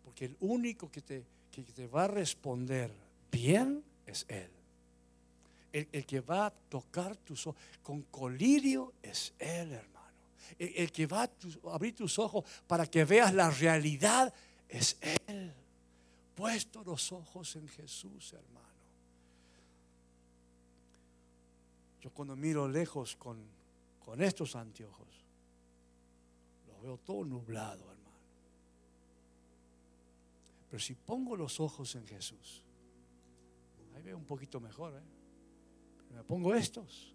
Porque 0.04 0.24
el 0.26 0.36
único 0.40 0.90
que 0.90 1.02
te, 1.02 1.86
va 1.86 2.04
a 2.04 2.08
responder 2.08 2.90
bien 3.30 3.84
es 4.06 4.26
Él. 4.28 4.50
El, 5.72 5.88
el, 5.92 6.06
que 6.06 6.20
va 6.20 6.46
a 6.46 6.50
tocar 6.50 7.16
tus 7.16 7.46
ojos 7.46 7.60
con 7.82 8.02
colirio 8.02 8.92
es 9.02 9.34
Él, 9.38 9.72
hermano. 9.72 9.94
El, 10.58 10.92
que 10.92 11.06
va 11.06 11.24
a 11.24 11.30
abrir 11.72 11.94
tus 11.94 12.18
ojos 12.18 12.44
para 12.66 12.86
que 12.86 13.04
veas 13.04 13.32
la 13.34 13.50
realidad 13.50 14.32
es 14.68 14.98
Él. 15.00 15.18
Puesto 16.44 16.84
los 16.84 17.10
ojos 17.10 17.56
en 17.56 17.66
Jesús, 17.66 18.34
hermano. 18.34 18.68
Yo 22.02 22.10
cuando 22.10 22.36
miro 22.36 22.68
lejos 22.68 23.16
con, 23.16 23.42
con 24.04 24.20
estos 24.20 24.54
anteojos, 24.54 25.08
lo 26.66 26.82
veo 26.82 26.98
todo 26.98 27.24
nublado, 27.24 27.90
hermano. 27.90 28.18
Pero 30.68 30.78
si 30.78 30.94
pongo 30.94 31.34
los 31.34 31.60
ojos 31.60 31.94
en 31.94 32.06
Jesús, 32.06 32.62
ahí 33.94 34.02
veo 34.02 34.18
un 34.18 34.26
poquito 34.26 34.60
mejor. 34.60 34.92
¿eh? 34.96 36.14
Me 36.14 36.24
pongo 36.24 36.54
estos, 36.54 37.14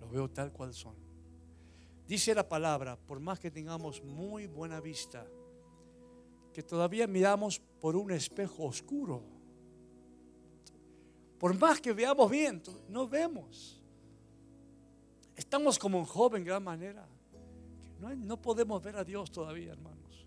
los 0.00 0.10
veo 0.10 0.28
tal 0.28 0.52
cual 0.52 0.74
son. 0.74 0.96
Dice 2.06 2.34
la 2.34 2.46
palabra, 2.46 2.98
por 2.98 3.20
más 3.20 3.40
que 3.40 3.50
tengamos 3.50 4.04
muy 4.04 4.46
buena 4.46 4.82
vista, 4.82 5.26
que 6.52 6.62
todavía 6.62 7.06
miramos 7.06 7.60
por 7.80 7.96
un 7.96 8.10
espejo 8.10 8.64
oscuro. 8.64 9.22
Por 11.38 11.56
más 11.58 11.80
que 11.80 11.92
veamos 11.92 12.30
bien, 12.30 12.62
no 12.88 13.06
vemos. 13.06 13.80
Estamos 15.36 15.78
como 15.78 15.98
un 15.98 16.04
joven 16.04 16.42
en 16.42 16.46
gran 16.46 16.64
manera. 16.64 17.06
No, 18.00 18.14
no 18.14 18.40
podemos 18.40 18.82
ver 18.82 18.96
a 18.96 19.04
Dios 19.04 19.30
todavía, 19.30 19.72
hermanos. 19.72 20.26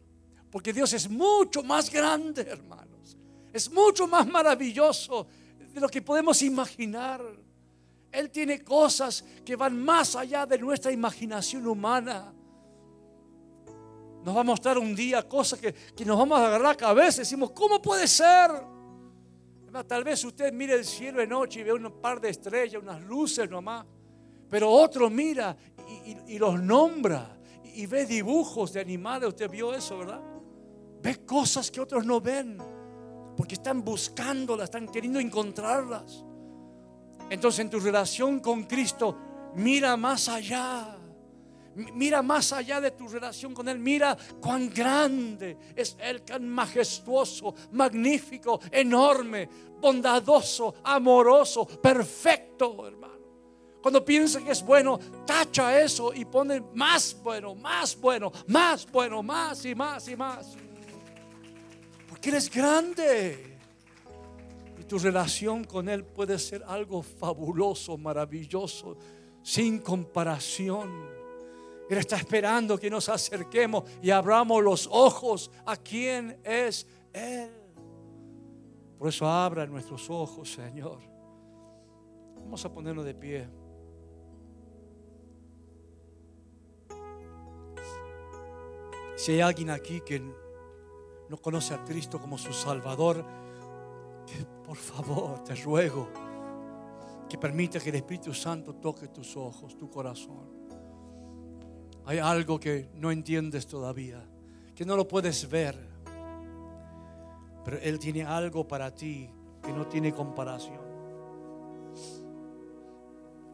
Porque 0.50 0.72
Dios 0.72 0.94
es 0.94 1.10
mucho 1.10 1.64
más 1.64 1.92
grande, 1.92 2.42
hermanos. 2.42 3.18
Es 3.52 3.72
mucho 3.72 4.08
más 4.08 4.26
maravilloso 4.28 5.28
de 5.74 5.80
lo 5.82 5.90
que 5.90 6.02
podemos 6.02 6.42
imaginar. 6.42 7.22
Él 8.12 8.30
tiene 8.30 8.64
cosas 8.64 9.24
que 9.46 9.56
van 9.56 9.82
más 9.82 10.16
allá 10.16 10.46
de 10.46 10.58
nuestra 10.58 10.92
imaginación 10.92 11.66
humana. 11.68 12.34
Nos 14.24 14.36
va 14.36 14.42
a 14.42 14.44
mostrar 14.44 14.78
un 14.78 14.96
día 14.96 15.28
cosas 15.28 15.60
que, 15.60 16.06
nos 16.06 16.18
vamos 16.18 16.38
a 16.38 16.46
agarrar 16.46 16.62
la 16.62 16.76
cabeza 16.76 17.18
y 17.18 17.24
decimos, 17.24 17.52
¿cómo 17.52 17.82
puede 17.82 18.08
ser? 18.08 18.52
Tal 19.88 20.04
vez 20.04 20.24
usted 20.26 20.52
mire 20.52 20.76
el 20.76 20.86
cielo 20.86 21.20
de 21.20 21.28
noche 21.28 21.62
y 21.62 21.64
ve 21.64 21.74
un 21.74 21.90
par 22.02 22.20
de 22.20 22.30
estrellas, 22.30 22.82
unas 22.82 23.02
luces 23.02 23.50
nomás, 23.50 23.86
pero 24.50 24.70
otro 24.70 25.10
mira 25.10 25.56
y, 26.28 26.38
los 26.38 26.62
nombra 26.62 27.38
y, 27.64 27.86
ve 27.86 28.06
dibujos 28.06 28.74
de 28.74 28.82
animales. 28.82 29.30
Usted 29.30 29.50
vio 29.50 29.74
eso, 29.74 29.98
¿verdad? 30.00 30.22
Ve 31.02 31.26
cosas 31.26 31.72
que 31.72 31.80
otros 31.80 32.06
no 32.06 32.20
ven 32.20 32.58
porque 33.36 33.56
están 33.56 33.84
buscándolas, 33.84 34.66
están 34.66 34.88
queriendo 34.88 35.20
encontrarlas. 35.20 36.24
Entonces 37.30 37.62
en 37.62 37.70
tu 37.70 37.80
relación 37.80 38.40
con 38.42 38.66
Cristo, 38.66 39.18
mira 39.56 39.96
más 39.96 40.28
allá. 40.28 41.01
Mira 41.76 42.22
más 42.22 42.52
allá 42.52 42.82
de 42.82 42.92
tu 42.92 43.08
relación 43.08 43.54
con 43.54 43.70
Él. 43.70 43.80
Mira 43.80 44.18
cuán 44.42 44.70
grande 44.70 45.58
es 45.76 45.96
Él, 46.00 46.24
cuán 46.28 46.48
majestuoso, 46.48 47.56
magnífico, 47.72 48.60
enorme, 48.72 49.48
bondadoso, 49.80 50.76
amoroso, 50.84 51.66
perfecto, 51.66 52.88
hermano. 52.88 53.12
Cuando 53.82 54.06
piensa 54.06 54.42
que 54.42 54.52
es 54.52 54.64
bueno, 54.64 55.00
tacha 55.26 55.82
eso 55.82 56.14
y 56.14 56.26
pone 56.26 56.62
más 56.76 57.18
bueno, 57.24 57.56
más 57.56 58.00
bueno, 58.00 58.32
más 58.48 58.90
bueno, 58.92 59.24
más 59.24 59.66
y 59.66 59.74
más 59.74 60.08
y 60.08 60.16
más. 60.16 60.56
Porque 62.08 62.30
Él 62.30 62.36
es 62.36 62.52
grande. 62.52 63.58
Y 64.80 64.84
tu 64.84 65.00
relación 65.00 65.64
con 65.64 65.90
Él 65.90 66.04
puede 66.04 66.38
ser 66.38 66.64
algo 66.68 67.02
fabuloso, 67.02 67.98
maravilloso, 67.98 68.98
sin 69.42 69.80
comparación. 69.80 71.11
Él 71.94 72.00
está 72.00 72.16
esperando 72.16 72.80
que 72.80 72.90
nos 72.90 73.10
acerquemos 73.10 73.84
y 74.02 74.12
abramos 74.12 74.64
los 74.64 74.88
ojos 74.90 75.52
a 75.66 75.76
quién 75.76 76.40
es 76.42 76.88
Él. 77.12 77.52
Por 78.98 79.10
eso 79.10 79.28
abra 79.28 79.66
nuestros 79.66 80.10
ojos, 80.10 80.54
Señor. 80.54 81.00
Vamos 82.38 82.64
a 82.64 82.72
ponernos 82.72 83.04
de 83.04 83.14
pie. 83.14 83.50
Si 89.18 89.34
hay 89.34 89.42
alguien 89.42 89.70
aquí 89.70 90.00
que 90.00 90.20
no 90.20 91.38
conoce 91.42 91.74
a 91.74 91.84
Cristo 91.84 92.22
como 92.22 92.38
su 92.38 92.54
Salvador, 92.54 93.26
por 94.66 94.78
favor, 94.78 95.44
te 95.44 95.56
ruego 95.56 96.08
que 97.28 97.38
permita 97.38 97.82
que 97.82 97.90
el 97.90 97.96
Espíritu 97.96 98.34
Santo 98.34 98.76
toque 98.76 99.10
tus 99.10 99.36
ojos, 99.36 99.78
tu 99.78 99.90
corazón. 99.90 100.61
Hay 102.12 102.20
algo 102.20 102.60
que 102.60 102.90
no 102.96 103.10
entiendes 103.10 103.66
todavía, 103.68 104.22
que 104.76 104.84
no 104.84 104.98
lo 104.98 105.08
puedes 105.08 105.50
ver. 105.50 105.78
Pero 107.64 107.78
Él 107.78 108.00
tiene 108.00 108.26
algo 108.26 108.68
para 108.68 108.94
ti 108.94 109.30
que 109.64 109.72
no 109.72 109.88
tiene 109.88 110.14
comparación. 110.14 110.82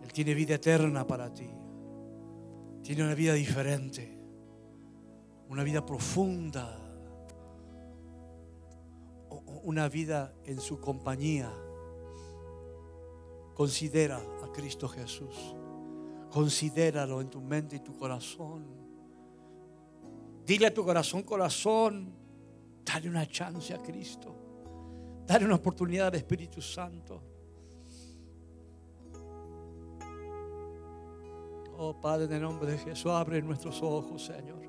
Él 0.01 0.11
tiene 0.11 0.33
vida 0.33 0.55
eterna 0.55 1.05
para 1.05 1.31
ti. 1.31 1.47
Tiene 2.81 3.03
una 3.03 3.13
vida 3.13 3.33
diferente, 3.33 4.17
una 5.49 5.61
vida 5.61 5.85
profunda, 5.85 6.79
una 9.65 9.87
vida 9.87 10.33
en 10.45 10.59
su 10.59 10.79
compañía. 10.79 11.53
Considera 13.53 14.17
a 14.17 14.51
Cristo 14.51 14.89
Jesús. 14.89 15.53
Considéralo 16.30 17.21
en 17.21 17.30
tu 17.30 17.41
mente 17.41 17.78
y 17.78 17.80
tu 17.80 17.95
corazón. 17.97 18.65
Dile 20.45 20.67
a 20.67 20.73
tu 20.73 20.86
corazón, 20.86 21.23
corazón, 21.23 22.13
dale 22.86 23.09
una 23.09 23.25
chance 23.28 23.73
a 23.73 23.78
Cristo. 23.80 24.34
Dale 25.25 25.43
una 25.43 25.55
oportunidad 25.55 26.07
al 26.07 26.15
Espíritu 26.15 26.61
Santo. 26.61 27.21
Oh 31.80 31.99
Padre, 31.99 32.25
en 32.25 32.34
el 32.34 32.41
nombre 32.41 32.71
de 32.71 32.78
Jesús, 32.78 33.11
abre 33.11 33.41
nuestros 33.41 33.84
ojos, 33.84 34.25
Señor. 34.25 34.61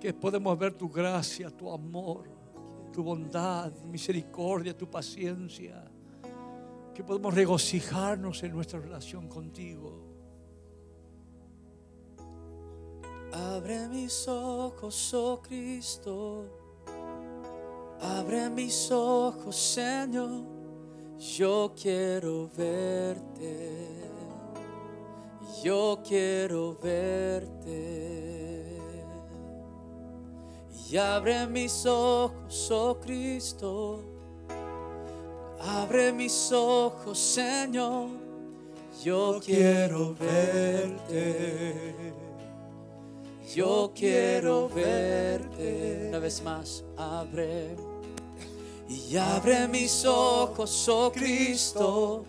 Que 0.00 0.12
podemos 0.12 0.58
ver 0.58 0.74
tu 0.74 0.90
gracia, 0.90 1.50
tu 1.50 1.72
amor, 1.72 2.28
tu 2.92 3.02
bondad, 3.02 3.72
misericordia, 3.84 4.76
tu 4.76 4.90
paciencia. 4.90 5.90
Que 6.92 7.02
podemos 7.02 7.32
regocijarnos 7.32 8.42
en 8.42 8.52
nuestra 8.52 8.80
relación 8.80 9.28
contigo. 9.28 10.03
Abre 13.34 13.88
mis 13.88 14.28
ojos, 14.28 15.12
oh 15.12 15.40
Cristo. 15.42 16.44
Abre 18.00 18.48
mis 18.48 18.88
ojos, 18.92 19.56
Señor. 19.56 20.44
Yo 21.18 21.72
quiero 21.74 22.48
verte. 22.56 23.88
Yo 25.64 25.98
quiero 26.06 26.76
verte. 26.80 28.78
Y 30.88 30.96
abre 30.96 31.44
mis 31.48 31.84
ojos, 31.86 32.70
oh 32.70 33.00
Cristo. 33.00 34.00
Abre 35.60 36.12
mis 36.12 36.52
ojos, 36.52 37.18
Señor. 37.18 38.10
Yo 39.02 39.40
quiero 39.44 40.14
verte. 40.14 41.94
Yo 43.52 43.92
quiero 43.94 44.68
verte. 44.68 46.06
Una 46.08 46.18
vez 46.18 46.42
más, 46.42 46.84
abre. 46.96 47.76
Y 48.88 49.16
abre 49.16 49.66
mis 49.68 50.04
ojos, 50.04 50.88
oh 50.88 51.10
Cristo. 51.12 52.24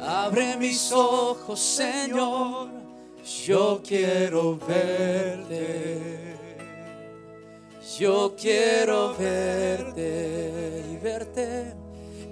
Abre 0.00 0.56
mis 0.56 0.92
ojos, 0.92 1.58
Señor. 1.58 2.68
Yo 3.46 3.80
quiero 3.82 4.58
verte. 4.58 6.32
Yo 7.98 8.34
quiero 8.36 9.14
verte 9.14 10.84
y 10.90 10.96
verte 10.96 11.74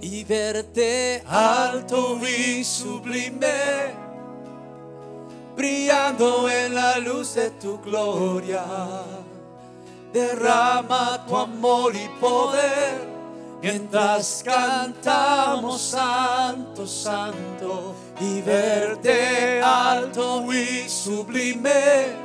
y 0.00 0.24
verte 0.24 1.22
alto 1.26 2.18
y 2.26 2.64
sublime 2.64 3.99
brillando 5.60 6.48
en 6.48 6.74
la 6.74 6.98
luz 6.98 7.34
de 7.34 7.50
tu 7.50 7.78
gloria. 7.82 8.64
Derrama 10.10 11.22
tu 11.26 11.36
amor 11.36 11.94
y 11.94 12.08
poder 12.18 13.06
mientras 13.60 14.42
cantamos 14.42 15.82
santo, 15.82 16.86
santo 16.86 17.94
y 18.20 18.40
verte 18.40 19.60
alto 19.60 20.50
y 20.50 20.88
sublime, 20.88 22.16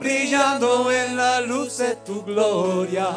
brillando 0.00 0.90
en 0.90 1.16
la 1.16 1.40
luz 1.40 1.78
de 1.78 1.94
tu 2.04 2.24
gloria. 2.24 3.08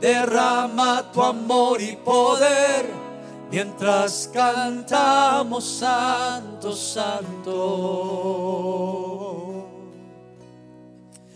Derrama 0.00 1.04
tu 1.12 1.22
amor 1.22 1.80
y 1.80 1.94
poder 1.94 3.05
mientras 3.50 4.28
cantamos 4.32 5.64
Santo, 5.64 6.72
Santo. 6.72 7.52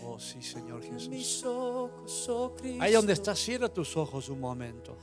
Oh, 0.03 0.19
sí, 0.19 0.41
Señor 0.41 0.83
Jesús. 0.83 1.43
oh. 1.47 2.55
Ahí 2.79 2.93
donde 2.93 3.13
estás, 3.13 3.39
cierra 3.39 3.69
tus 3.69 3.95
ojos 3.97 4.29
un 4.29 4.39
momento. 4.39 4.97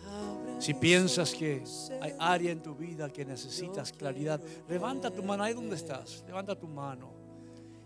Si 0.58 0.74
piensas 0.74 1.32
que 1.32 1.62
hay 2.00 2.14
área 2.18 2.50
en 2.50 2.62
tu 2.62 2.74
vida 2.74 3.08
que 3.10 3.24
necesitas 3.24 3.92
claridad, 3.92 4.40
levanta 4.68 5.10
tu 5.10 5.22
mano 5.22 5.44
ahí 5.44 5.54
donde 5.54 5.76
estás. 5.76 6.24
Levanta 6.26 6.54
tu 6.58 6.66
mano 6.66 7.18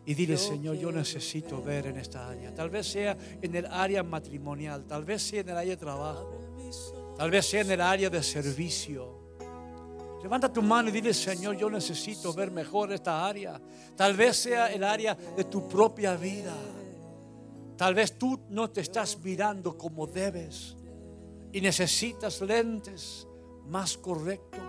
y 0.04 0.14
dile, 0.14 0.36
Señor, 0.36 0.76
yo 0.76 0.90
necesito 0.90 1.62
ver 1.62 1.86
en 1.86 1.98
esta 1.98 2.28
área. 2.28 2.52
Tal 2.52 2.70
vez 2.70 2.86
sea 2.86 3.16
en 3.40 3.54
el 3.54 3.66
área 3.66 4.02
matrimonial, 4.02 4.84
tal 4.84 5.04
vez 5.04 5.22
sea 5.22 5.40
en 5.42 5.50
el 5.50 5.56
área 5.56 5.70
de 5.70 5.76
trabajo. 5.76 6.40
Tal 7.16 7.30
vez 7.30 7.46
sea 7.46 7.62
en 7.62 7.70
el 7.70 7.80
área 7.80 8.10
de 8.10 8.22
servicio. 8.22 9.20
Levanta 10.22 10.52
tu 10.52 10.62
mano 10.62 10.88
y 10.88 10.92
dile, 10.92 11.12
Señor, 11.12 11.56
yo 11.56 11.68
necesito 11.68 12.32
ver 12.32 12.50
mejor 12.50 12.92
esta 12.92 13.26
área. 13.26 13.60
Tal 13.96 14.16
vez 14.16 14.36
sea 14.36 14.72
el 14.72 14.84
área 14.84 15.14
de 15.14 15.44
tu 15.44 15.66
propia 15.66 16.14
vida. 16.14 16.54
Tal 17.76 17.94
vez 17.94 18.16
tú 18.16 18.38
no 18.50 18.70
te 18.70 18.82
estás 18.82 19.18
mirando 19.18 19.76
como 19.76 20.06
debes 20.06 20.76
y 21.52 21.60
necesitas 21.60 22.40
lentes 22.40 23.26
más 23.66 23.96
correctos. 23.98 24.60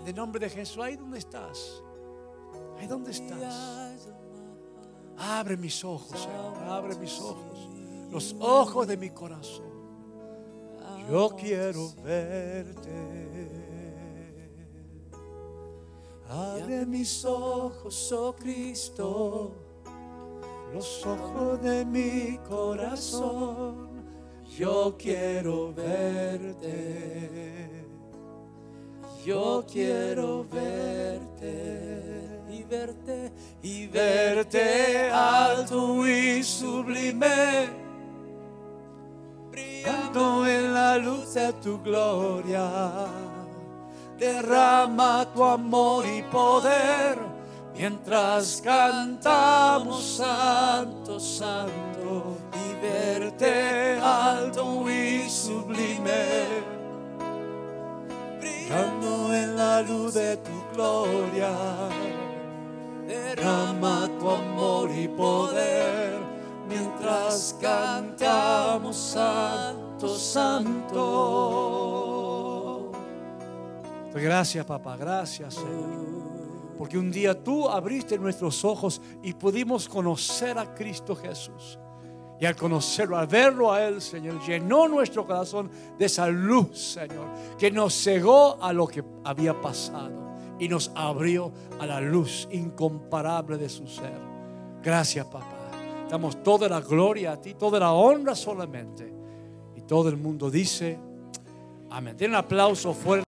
En 0.00 0.08
el 0.08 0.14
nombre 0.14 0.40
de 0.40 0.50
Jesús, 0.50 0.82
ahí 0.82 0.96
donde 0.96 1.18
estás, 1.18 1.82
ahí 2.78 2.86
donde 2.86 3.10
estás. 3.10 4.08
Abre 5.18 5.56
mis 5.56 5.84
ojos, 5.84 6.18
Señor, 6.18 6.56
abre 6.64 6.96
mis 6.96 7.20
ojos, 7.20 7.68
los 8.10 8.34
ojos 8.40 8.88
de 8.88 8.96
mi 8.96 9.10
corazón. 9.10 9.71
Yo 11.08 11.30
quiero 11.36 11.92
verte. 12.02 13.52
Abre 16.28 16.86
mis 16.86 17.24
ojos, 17.24 18.12
oh 18.12 18.34
Cristo, 18.34 19.52
los 20.72 21.06
ojos 21.06 21.60
de 21.62 21.84
mi 21.84 22.38
corazón. 22.48 23.90
Yo 24.56 24.96
quiero 24.98 25.72
verte. 25.74 27.12
Yo 29.24 29.64
quiero 29.70 30.44
verte 30.50 32.12
y 32.50 32.64
verte 32.64 33.32
y 33.62 33.86
verte 33.86 35.10
alto 35.10 36.06
y 36.08 36.42
sublime, 36.42 37.68
brillando 40.12 40.46
en 40.46 40.74
la 40.74 40.98
luz 40.98 41.34
de 41.34 41.52
tu 41.54 41.80
gloria. 41.82 42.68
Derrama 44.18 45.26
tu 45.34 45.42
amor 45.42 46.04
y 46.06 46.22
poder 46.22 47.18
mientras 47.74 48.60
cantamos 48.62 50.02
Santo, 50.02 51.18
Santo 51.18 52.36
y 52.52 52.86
verte 52.86 53.98
alto 54.00 54.88
y 54.88 55.28
sublime 55.28 56.62
brillando 58.38 59.34
en 59.34 59.56
la 59.56 59.82
luz 59.82 60.14
de 60.14 60.36
tu 60.36 60.50
gloria. 60.74 61.50
Derrama 63.06 64.08
tu 64.20 64.30
amor 64.30 64.90
y 64.90 65.08
poder 65.08 66.32
mientras 66.68 67.56
cantamos 67.60 68.96
Santo, 68.96 69.91
Santo. 70.08 71.32
Gracias, 74.14 74.64
papá, 74.66 74.96
gracias, 74.96 75.54
Señor. 75.54 76.12
Porque 76.78 76.98
un 76.98 77.10
día 77.10 77.42
tú 77.42 77.68
abriste 77.68 78.18
nuestros 78.18 78.64
ojos 78.64 79.00
y 79.22 79.34
pudimos 79.34 79.88
conocer 79.88 80.58
a 80.58 80.74
Cristo 80.74 81.14
Jesús. 81.14 81.78
Y 82.40 82.46
al 82.46 82.56
conocerlo, 82.56 83.16
al 83.16 83.28
verlo 83.28 83.72
a 83.72 83.84
Él, 83.84 84.02
Señor, 84.02 84.40
llenó 84.44 84.88
nuestro 84.88 85.24
corazón 85.24 85.70
de 85.96 86.06
esa 86.06 86.26
luz, 86.26 86.94
Señor, 86.94 87.28
que 87.56 87.70
nos 87.70 87.94
cegó 87.94 88.60
a 88.60 88.72
lo 88.72 88.88
que 88.88 89.04
había 89.24 89.60
pasado 89.60 90.32
y 90.58 90.68
nos 90.68 90.90
abrió 90.94 91.52
a 91.78 91.86
la 91.86 92.00
luz 92.00 92.48
incomparable 92.50 93.58
de 93.58 93.68
su 93.68 93.86
ser. 93.86 94.20
Gracias, 94.82 95.26
papá. 95.26 95.46
Damos 96.10 96.42
toda 96.42 96.68
la 96.68 96.80
gloria 96.80 97.32
a 97.32 97.40
ti, 97.40 97.54
toda 97.54 97.78
la 97.78 97.92
honra 97.92 98.34
solamente. 98.34 99.21
Todo 99.92 100.08
el 100.08 100.16
mundo 100.16 100.50
dice, 100.50 100.98
amén. 101.90 102.16
Den 102.16 102.30
un 102.30 102.36
aplauso 102.36 102.94
fuerte. 102.94 103.31